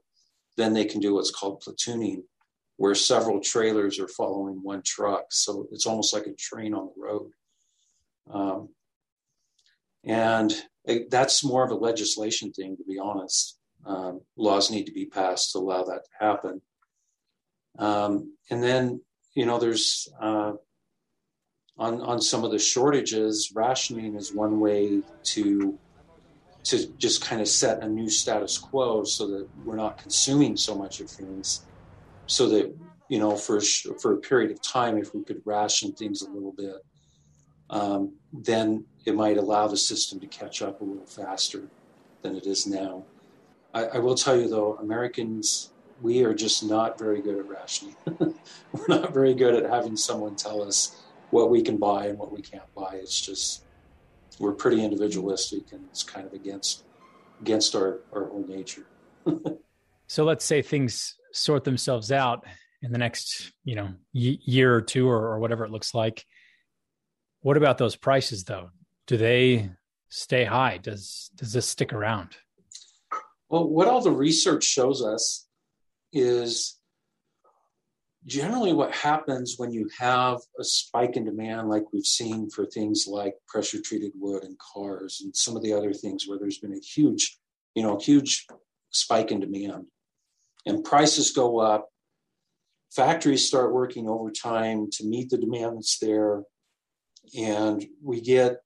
then 0.56 0.74
they 0.74 0.84
can 0.84 1.00
do 1.00 1.14
what's 1.14 1.30
called 1.30 1.62
platooning, 1.62 2.22
where 2.76 2.94
several 2.94 3.40
trailers 3.40 4.00
are 4.00 4.08
following 4.08 4.60
one 4.62 4.82
truck. 4.84 5.26
So 5.30 5.68
it's 5.72 5.86
almost 5.86 6.12
like 6.12 6.26
a 6.26 6.34
train 6.34 6.74
on 6.74 6.86
the 6.86 7.00
road. 7.00 7.30
Um, 8.30 8.68
and 10.04 10.52
it, 10.84 11.10
that's 11.10 11.44
more 11.44 11.64
of 11.64 11.70
a 11.70 11.74
legislation 11.74 12.52
thing, 12.52 12.76
to 12.76 12.84
be 12.84 12.98
honest. 12.98 13.58
Um, 13.86 14.22
laws 14.36 14.70
need 14.70 14.86
to 14.86 14.92
be 14.92 15.06
passed 15.06 15.52
to 15.52 15.58
allow 15.58 15.84
that 15.84 16.02
to 16.04 16.24
happen. 16.24 16.62
Um, 17.78 18.36
and 18.50 18.62
then, 18.62 19.00
you 19.34 19.46
know, 19.46 19.58
there's 19.58 20.08
uh, 20.20 20.52
on 21.78 22.00
on 22.00 22.20
some 22.20 22.42
of 22.42 22.50
the 22.50 22.58
shortages, 22.58 23.52
rationing 23.54 24.16
is 24.16 24.32
one 24.32 24.58
way 24.58 25.02
to 25.22 25.78
to 26.68 26.86
just 26.98 27.24
kind 27.24 27.40
of 27.40 27.48
set 27.48 27.82
a 27.82 27.88
new 27.88 28.10
status 28.10 28.58
quo 28.58 29.02
so 29.02 29.26
that 29.26 29.48
we're 29.64 29.76
not 29.76 29.96
consuming 29.96 30.56
so 30.56 30.74
much 30.74 31.00
of 31.00 31.08
things 31.08 31.62
so 32.26 32.46
that 32.48 32.74
you 33.08 33.18
know 33.18 33.34
for 33.34 33.60
for 34.00 34.12
a 34.12 34.18
period 34.18 34.50
of 34.50 34.60
time 34.60 34.98
if 34.98 35.14
we 35.14 35.24
could 35.24 35.40
ration 35.44 35.92
things 35.92 36.22
a 36.22 36.30
little 36.30 36.52
bit 36.52 36.76
um, 37.70 38.14
then 38.32 38.84
it 39.04 39.14
might 39.14 39.36
allow 39.36 39.66
the 39.66 39.76
system 39.76 40.20
to 40.20 40.26
catch 40.26 40.62
up 40.62 40.80
a 40.80 40.84
little 40.84 41.06
faster 41.06 41.68
than 42.22 42.34
it 42.34 42.46
is 42.46 42.66
now. 42.66 43.04
I, 43.74 43.84
I 43.84 43.98
will 43.98 44.14
tell 44.14 44.38
you 44.38 44.48
though 44.48 44.76
americans 44.76 45.70
we 46.00 46.22
are 46.24 46.34
just 46.34 46.64
not 46.64 46.98
very 46.98 47.20
good 47.20 47.38
at 47.38 47.48
rationing. 47.48 47.96
We're 48.06 48.86
not 48.88 49.12
very 49.12 49.34
good 49.34 49.54
at 49.54 49.68
having 49.68 49.96
someone 49.96 50.36
tell 50.36 50.62
us 50.62 51.02
what 51.30 51.50
we 51.50 51.62
can 51.62 51.76
buy 51.76 52.06
and 52.06 52.18
what 52.18 52.32
we 52.32 52.40
can't 52.40 52.72
buy. 52.74 52.94
It's 53.02 53.20
just 53.20 53.64
we're 54.40 54.52
pretty 54.52 54.82
individualistic 54.82 55.72
and 55.72 55.84
it's 55.90 56.02
kind 56.02 56.26
of 56.26 56.32
against 56.32 56.84
against 57.40 57.74
our 57.74 58.00
our 58.12 58.30
own 58.30 58.46
nature. 58.48 58.86
so 60.06 60.24
let's 60.24 60.44
say 60.44 60.62
things 60.62 61.16
sort 61.32 61.64
themselves 61.64 62.10
out 62.10 62.44
in 62.82 62.92
the 62.92 62.98
next 62.98 63.52
you 63.64 63.74
know 63.74 63.88
y- 64.14 64.38
year 64.44 64.74
or 64.74 64.82
two 64.82 65.08
or, 65.08 65.32
or 65.32 65.38
whatever 65.38 65.64
it 65.64 65.70
looks 65.70 65.94
like. 65.94 66.24
What 67.40 67.56
about 67.56 67.78
those 67.78 67.96
prices 67.96 68.44
though? 68.44 68.70
Do 69.06 69.16
they 69.16 69.70
stay 70.08 70.44
high? 70.44 70.78
Does 70.78 71.30
does 71.34 71.52
this 71.52 71.66
stick 71.66 71.92
around? 71.92 72.36
Well, 73.48 73.66
what 73.66 73.88
all 73.88 74.02
the 74.02 74.10
research 74.10 74.64
shows 74.64 75.02
us 75.02 75.46
is 76.12 76.77
generally 78.28 78.72
what 78.72 78.94
happens 78.94 79.54
when 79.56 79.72
you 79.72 79.88
have 79.98 80.38
a 80.60 80.64
spike 80.64 81.16
in 81.16 81.24
demand 81.24 81.68
like 81.68 81.84
we've 81.92 82.04
seen 82.04 82.48
for 82.50 82.66
things 82.66 83.06
like 83.08 83.34
pressure 83.48 83.80
treated 83.80 84.12
wood 84.14 84.44
and 84.44 84.56
cars 84.58 85.20
and 85.24 85.34
some 85.34 85.56
of 85.56 85.62
the 85.62 85.72
other 85.72 85.92
things 85.92 86.26
where 86.26 86.38
there's 86.38 86.58
been 86.58 86.74
a 86.74 86.78
huge 86.78 87.38
you 87.74 87.82
know 87.82 87.98
huge 87.98 88.46
spike 88.90 89.30
in 89.30 89.40
demand. 89.40 89.86
And 90.66 90.84
prices 90.84 91.30
go 91.30 91.58
up. 91.58 91.88
Factories 92.94 93.46
start 93.46 93.72
working 93.72 94.08
overtime 94.08 94.88
to 94.92 95.04
meet 95.04 95.30
the 95.30 95.38
demand 95.38 95.76
that's 95.76 95.98
there. 95.98 96.42
And 97.38 97.86
we 98.02 98.20
get 98.20 98.58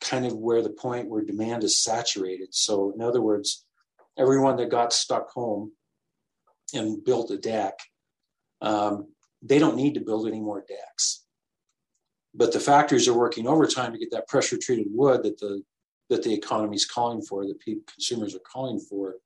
kind 0.00 0.26
of 0.26 0.36
where 0.36 0.62
the 0.62 0.70
point 0.70 1.08
where 1.08 1.24
demand 1.24 1.64
is 1.64 1.82
saturated. 1.82 2.48
So 2.52 2.92
in 2.94 3.00
other 3.00 3.20
words 3.20 3.64
everyone 4.16 4.56
that 4.56 4.70
got 4.70 4.92
stuck 4.92 5.28
home 5.30 5.72
and 6.72 7.02
built 7.02 7.32
a 7.32 7.36
deck 7.36 7.74
um, 8.60 9.08
they 9.42 9.58
don't 9.58 9.76
need 9.76 9.94
to 9.94 10.00
build 10.00 10.26
any 10.26 10.40
more 10.40 10.64
decks. 10.66 11.24
But 12.34 12.52
the 12.52 12.60
factories 12.60 13.06
are 13.06 13.14
working 13.14 13.46
overtime 13.46 13.92
to 13.92 13.98
get 13.98 14.10
that 14.10 14.28
pressure 14.28 14.58
treated 14.60 14.86
wood 14.90 15.22
that 15.22 15.38
the 15.38 15.62
that 16.10 16.22
the 16.22 16.34
economy 16.34 16.76
is 16.76 16.84
calling 16.84 17.22
for, 17.22 17.46
that 17.46 17.58
people, 17.60 17.82
consumers 17.90 18.34
are 18.34 18.40
calling 18.40 18.78
for. 18.78 19.16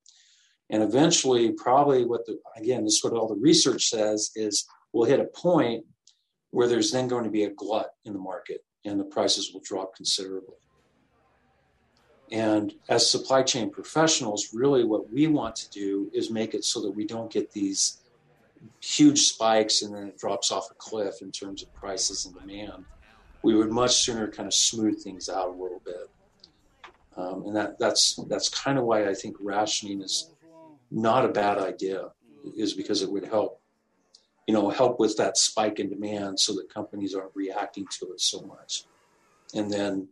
And 0.70 0.80
eventually, 0.82 1.52
probably 1.52 2.04
what 2.04 2.26
the 2.26 2.38
again, 2.56 2.84
this 2.84 2.94
is 2.94 3.04
what 3.04 3.14
all 3.14 3.28
the 3.28 3.40
research 3.40 3.88
says 3.88 4.30
is 4.34 4.66
we'll 4.92 5.08
hit 5.08 5.20
a 5.20 5.24
point 5.24 5.84
where 6.50 6.68
there's 6.68 6.90
then 6.90 7.08
going 7.08 7.24
to 7.24 7.30
be 7.30 7.44
a 7.44 7.50
glut 7.50 7.90
in 8.04 8.12
the 8.12 8.18
market 8.18 8.64
and 8.84 8.98
the 8.98 9.04
prices 9.04 9.52
will 9.52 9.62
drop 9.64 9.94
considerably. 9.94 10.56
And 12.30 12.74
as 12.88 13.10
supply 13.10 13.42
chain 13.42 13.70
professionals, 13.70 14.50
really 14.52 14.84
what 14.84 15.10
we 15.10 15.26
want 15.26 15.56
to 15.56 15.70
do 15.70 16.10
is 16.12 16.30
make 16.30 16.54
it 16.54 16.64
so 16.64 16.82
that 16.82 16.90
we 16.90 17.06
don't 17.06 17.32
get 17.32 17.52
these 17.52 17.98
huge 18.80 19.20
spikes 19.20 19.82
and 19.82 19.94
then 19.94 20.08
it 20.08 20.18
drops 20.18 20.50
off 20.52 20.70
a 20.70 20.74
cliff 20.74 21.22
in 21.22 21.30
terms 21.30 21.62
of 21.62 21.72
prices 21.74 22.26
and 22.26 22.34
demand. 22.34 22.84
We 23.42 23.54
would 23.54 23.70
much 23.70 23.96
sooner 23.96 24.28
kind 24.28 24.46
of 24.46 24.54
smooth 24.54 25.02
things 25.02 25.28
out 25.28 25.48
a 25.48 25.52
little 25.52 25.82
bit. 25.84 26.10
Um, 27.16 27.46
and 27.46 27.56
that, 27.56 27.78
that's 27.80 28.14
that's 28.28 28.48
kind 28.48 28.78
of 28.78 28.84
why 28.84 29.08
I 29.08 29.14
think 29.14 29.36
rationing 29.40 30.02
is 30.02 30.30
not 30.90 31.24
a 31.24 31.28
bad 31.28 31.58
idea, 31.58 32.10
is 32.56 32.74
because 32.74 33.02
it 33.02 33.10
would 33.10 33.24
help, 33.24 33.60
you 34.46 34.54
know, 34.54 34.70
help 34.70 35.00
with 35.00 35.16
that 35.16 35.36
spike 35.36 35.80
in 35.80 35.88
demand 35.90 36.38
so 36.38 36.54
that 36.54 36.72
companies 36.72 37.16
aren't 37.16 37.34
reacting 37.34 37.86
to 37.98 38.12
it 38.12 38.20
so 38.20 38.42
much, 38.42 38.84
and 39.52 39.68
then 39.70 40.08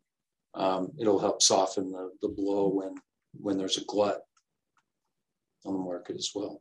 um, 0.55 0.91
it'll 0.99 1.21
help 1.21 1.43
soften 1.43 1.93
the, 1.93 2.11
the 2.23 2.29
blow 2.29 2.69
when 2.69 2.97
when 3.41 3.57
there's 3.57 3.79
a 3.79 3.85
glut 3.85 4.23
on 5.65 5.75
the 5.75 5.79
market 5.79 6.17
as 6.17 6.33
well. 6.35 6.61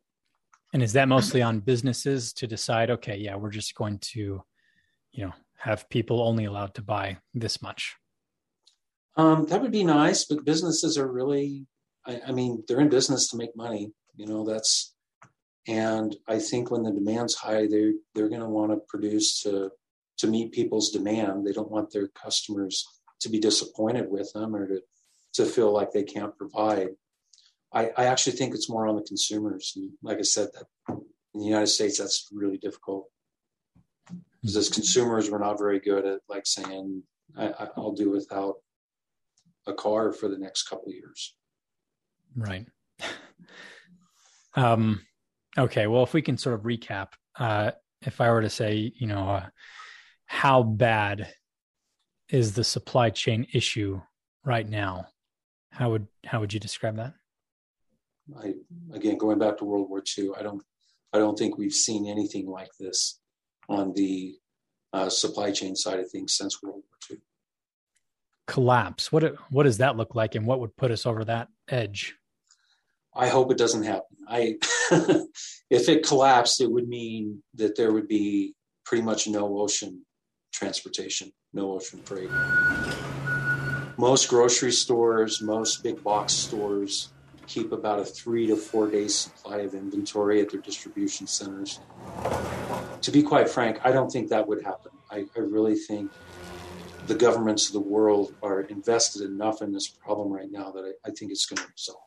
And 0.75 0.83
is 0.83 0.91
that 0.91 1.07
mostly 1.07 1.41
on 1.41 1.61
businesses 1.61 2.33
to 2.33 2.47
decide, 2.47 2.91
okay, 2.91 3.15
yeah, 3.15 3.37
we're 3.37 3.49
just 3.49 3.75
going 3.75 3.97
to, 4.11 4.43
you 5.13 5.25
know, 5.25 5.31
have 5.57 5.87
people 5.87 6.21
only 6.21 6.43
allowed 6.43 6.73
to 6.73 6.81
buy 6.81 7.19
this 7.33 7.61
much? 7.61 7.95
Um, 9.15 9.45
that 9.45 9.61
would 9.61 9.71
be 9.71 9.85
nice, 9.85 10.25
but 10.25 10.43
businesses 10.43 10.97
are 10.97 11.09
really, 11.09 11.65
I, 12.05 12.19
I 12.27 12.31
mean, 12.33 12.61
they're 12.67 12.81
in 12.81 12.89
business 12.89 13.29
to 13.29 13.37
make 13.37 13.55
money. 13.55 13.93
You 14.17 14.25
know, 14.25 14.43
that's, 14.43 14.93
and 15.65 16.13
I 16.27 16.39
think 16.39 16.71
when 16.71 16.83
the 16.83 16.91
demand's 16.91 17.35
high, 17.35 17.67
they're 17.67 17.93
they're 18.13 18.27
going 18.27 18.41
to 18.41 18.49
want 18.49 18.73
to 18.73 18.81
produce 18.89 19.41
to 19.43 19.71
to 20.17 20.27
meet 20.27 20.51
people's 20.51 20.89
demand. 20.89 21.47
They 21.47 21.53
don't 21.53 21.71
want 21.71 21.91
their 21.91 22.09
customers 22.09 22.85
to 23.21 23.29
be 23.29 23.39
disappointed 23.39 24.11
with 24.11 24.29
them 24.33 24.53
or 24.53 24.67
to 24.67 24.81
to 25.35 25.45
feel 25.45 25.71
like 25.71 25.93
they 25.93 26.03
can't 26.03 26.37
provide. 26.37 26.89
I, 27.75 27.91
I 27.97 28.05
actually 28.05 28.37
think 28.37 28.55
it's 28.55 28.69
more 28.69 28.87
on 28.87 28.95
the 28.95 29.03
consumers. 29.03 29.73
And 29.75 29.91
like 30.01 30.17
I 30.17 30.23
said, 30.23 30.47
that 30.53 30.97
in 31.33 31.41
the 31.41 31.45
United 31.45 31.67
States, 31.67 31.99
that's 31.99 32.29
really 32.31 32.57
difficult 32.57 33.09
because 34.41 34.55
as 34.57 34.69
consumers, 34.69 35.29
we're 35.29 35.39
not 35.39 35.57
very 35.57 35.79
good 35.79 36.05
at 36.05 36.19
like 36.29 36.45
saying, 36.45 37.03
I, 37.37 37.67
will 37.75 37.93
do 37.93 38.11
without 38.11 38.55
a 39.67 39.73
car 39.73 40.13
for 40.13 40.29
the 40.29 40.37
next 40.37 40.69
couple 40.69 40.91
years. 40.91 41.35
Right. 42.35 42.67
um, 44.55 45.01
okay. 45.57 45.87
Well, 45.87 46.03
if 46.03 46.13
we 46.13 46.21
can 46.21 46.37
sort 46.37 46.55
of 46.55 46.61
recap, 46.61 47.07
uh, 47.37 47.71
if 48.03 48.21
I 48.21 48.29
were 48.29 48.41
to 48.41 48.49
say, 48.49 48.93
you 48.95 49.07
know, 49.07 49.27
uh, 49.27 49.45
how 50.27 50.63
bad 50.63 51.33
is 52.29 52.53
the 52.53 52.63
supply 52.63 53.09
chain 53.09 53.47
issue 53.51 53.99
right 54.45 54.67
now? 54.67 55.07
How 55.71 55.89
would 55.89 56.07
how 56.23 56.39
would 56.39 56.53
you 56.53 56.59
describe 56.59 56.97
that? 56.97 57.13
I 58.37 58.53
again 58.93 59.17
going 59.17 59.39
back 59.39 59.57
to 59.57 59.65
World 59.65 59.89
War 59.89 60.03
II, 60.17 60.31
I 60.37 60.43
don't 60.43 60.63
I 61.13 61.19
don't 61.19 61.37
think 61.37 61.57
we've 61.57 61.73
seen 61.73 62.07
anything 62.07 62.47
like 62.47 62.71
this 62.79 63.19
on 63.69 63.93
the 63.93 64.35
uh, 64.93 65.09
supply 65.09 65.51
chain 65.51 65.75
side 65.75 65.99
of 65.99 66.09
things 66.09 66.35
since 66.35 66.61
World 66.61 66.75
War 66.75 66.99
II. 67.11 67.17
Collapse. 68.47 69.11
What 69.11 69.35
what 69.49 69.63
does 69.63 69.77
that 69.77 69.97
look 69.97 70.15
like, 70.15 70.35
and 70.35 70.45
what 70.45 70.59
would 70.59 70.75
put 70.75 70.91
us 70.91 71.05
over 71.05 71.23
that 71.25 71.49
edge? 71.67 72.15
I 73.13 73.27
hope 73.27 73.51
it 73.51 73.57
doesn't 73.57 73.83
happen. 73.83 74.17
I 74.27 74.57
if 75.69 75.89
it 75.89 76.05
collapsed, 76.05 76.61
it 76.61 76.71
would 76.71 76.87
mean 76.87 77.43
that 77.53 77.75
there 77.75 77.93
would 77.93 78.07
be 78.07 78.55
pretty 78.85 79.03
much 79.03 79.27
no 79.27 79.59
ocean 79.59 80.05
transportation, 80.51 81.31
no 81.53 81.73
ocean 81.73 82.01
freight. 82.03 82.29
Most 83.97 84.27
grocery 84.27 84.71
stores, 84.71 85.41
most 85.41 85.81
big 85.81 86.03
box 86.03 86.33
stores 86.33 87.13
keep 87.47 87.71
about 87.71 87.99
a 87.99 88.05
three 88.05 88.47
to 88.47 88.55
four 88.55 88.89
day 88.89 89.07
supply 89.07 89.59
of 89.59 89.73
inventory 89.73 90.41
at 90.41 90.49
their 90.51 90.61
distribution 90.61 91.27
centers. 91.27 91.79
To 93.01 93.11
be 93.11 93.23
quite 93.23 93.49
frank, 93.49 93.79
I 93.83 93.91
don't 93.91 94.09
think 94.09 94.29
that 94.29 94.47
would 94.47 94.63
happen. 94.63 94.91
I, 95.11 95.25
I 95.35 95.39
really 95.39 95.75
think 95.75 96.11
the 97.07 97.15
governments 97.15 97.67
of 97.67 97.73
the 97.73 97.79
world 97.79 98.33
are 98.41 98.61
invested 98.61 99.21
enough 99.21 99.61
in 99.61 99.71
this 99.71 99.87
problem 99.87 100.31
right 100.31 100.51
now 100.51 100.71
that 100.71 100.83
I, 100.83 101.09
I 101.09 101.11
think 101.11 101.31
it's 101.31 101.45
going 101.45 101.57
to 101.57 101.71
resolve. 101.71 102.01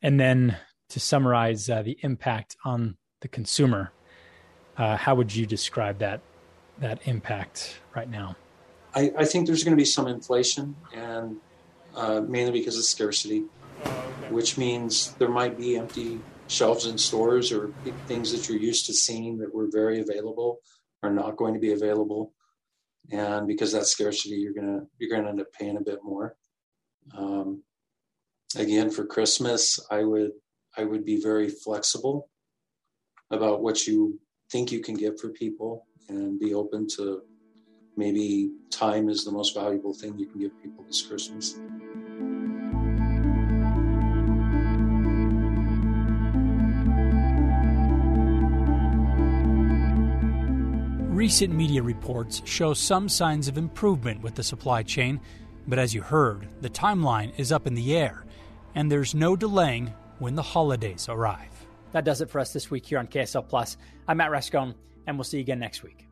And 0.00 0.18
then 0.18 0.56
to 0.90 1.00
summarize 1.00 1.68
uh, 1.68 1.82
the 1.82 1.98
impact 2.02 2.56
on 2.64 2.96
the 3.20 3.28
consumer, 3.28 3.92
uh, 4.76 4.96
how 4.96 5.14
would 5.14 5.34
you 5.34 5.46
describe 5.46 5.98
that 5.98 6.20
that 6.78 7.00
impact 7.06 7.80
right 7.94 8.08
now? 8.08 8.36
I, 8.94 9.12
I 9.18 9.24
think 9.24 9.46
there's 9.46 9.64
going 9.64 9.76
to 9.76 9.80
be 9.80 9.84
some 9.84 10.06
inflation, 10.06 10.76
and 10.94 11.38
uh, 11.94 12.20
mainly 12.20 12.52
because 12.52 12.78
of 12.78 12.84
scarcity 12.84 13.44
which 14.30 14.58
means 14.58 15.12
there 15.14 15.28
might 15.28 15.58
be 15.58 15.76
empty 15.76 16.20
shelves 16.48 16.86
in 16.86 16.96
stores 16.96 17.52
or 17.52 17.72
things 18.06 18.32
that 18.32 18.48
you're 18.48 18.58
used 18.58 18.86
to 18.86 18.94
seeing 18.94 19.38
that 19.38 19.54
were 19.54 19.68
very 19.70 20.00
available 20.00 20.58
are 21.02 21.12
not 21.12 21.36
going 21.36 21.54
to 21.54 21.60
be 21.60 21.72
available, 21.72 22.32
and 23.10 23.46
because 23.46 23.72
that 23.72 23.86
scarcity, 23.86 24.36
you're 24.36 24.54
gonna 24.54 24.80
you're 24.98 25.10
gonna 25.10 25.28
end 25.28 25.40
up 25.40 25.52
paying 25.52 25.76
a 25.76 25.82
bit 25.82 26.00
more. 26.02 26.36
Um, 27.16 27.62
again, 28.56 28.90
for 28.90 29.06
Christmas, 29.06 29.78
I 29.90 30.02
would 30.04 30.32
I 30.76 30.84
would 30.84 31.04
be 31.04 31.20
very 31.22 31.48
flexible 31.48 32.28
about 33.30 33.62
what 33.62 33.86
you 33.86 34.18
think 34.50 34.72
you 34.72 34.80
can 34.80 34.94
get 34.94 35.20
for 35.20 35.28
people, 35.30 35.86
and 36.08 36.40
be 36.40 36.54
open 36.54 36.88
to 36.96 37.22
maybe 37.96 38.50
time 38.70 39.08
is 39.08 39.24
the 39.24 39.32
most 39.32 39.54
valuable 39.54 39.94
thing 39.94 40.18
you 40.18 40.26
can 40.26 40.40
give 40.40 40.62
people 40.62 40.84
this 40.84 41.02
Christmas. 41.02 41.58
Recent 51.18 51.52
media 51.52 51.82
reports 51.82 52.42
show 52.44 52.72
some 52.72 53.08
signs 53.08 53.48
of 53.48 53.58
improvement 53.58 54.22
with 54.22 54.36
the 54.36 54.42
supply 54.44 54.84
chain, 54.84 55.20
but 55.66 55.76
as 55.76 55.92
you 55.92 56.00
heard, 56.00 56.46
the 56.60 56.70
timeline 56.70 57.36
is 57.36 57.50
up 57.50 57.66
in 57.66 57.74
the 57.74 57.96
air, 57.96 58.24
and 58.76 58.88
there's 58.88 59.16
no 59.16 59.34
delaying 59.34 59.92
when 60.20 60.36
the 60.36 60.42
holidays 60.42 61.08
arrive. 61.08 61.66
That 61.90 62.04
does 62.04 62.20
it 62.20 62.30
for 62.30 62.38
us 62.38 62.52
this 62.52 62.70
week 62.70 62.86
here 62.86 63.00
on 63.00 63.08
KSL 63.08 63.48
Plus. 63.48 63.76
I'm 64.06 64.18
Matt 64.18 64.30
Rascon, 64.30 64.76
and 65.08 65.16
we'll 65.16 65.24
see 65.24 65.38
you 65.38 65.42
again 65.42 65.58
next 65.58 65.82
week. 65.82 66.06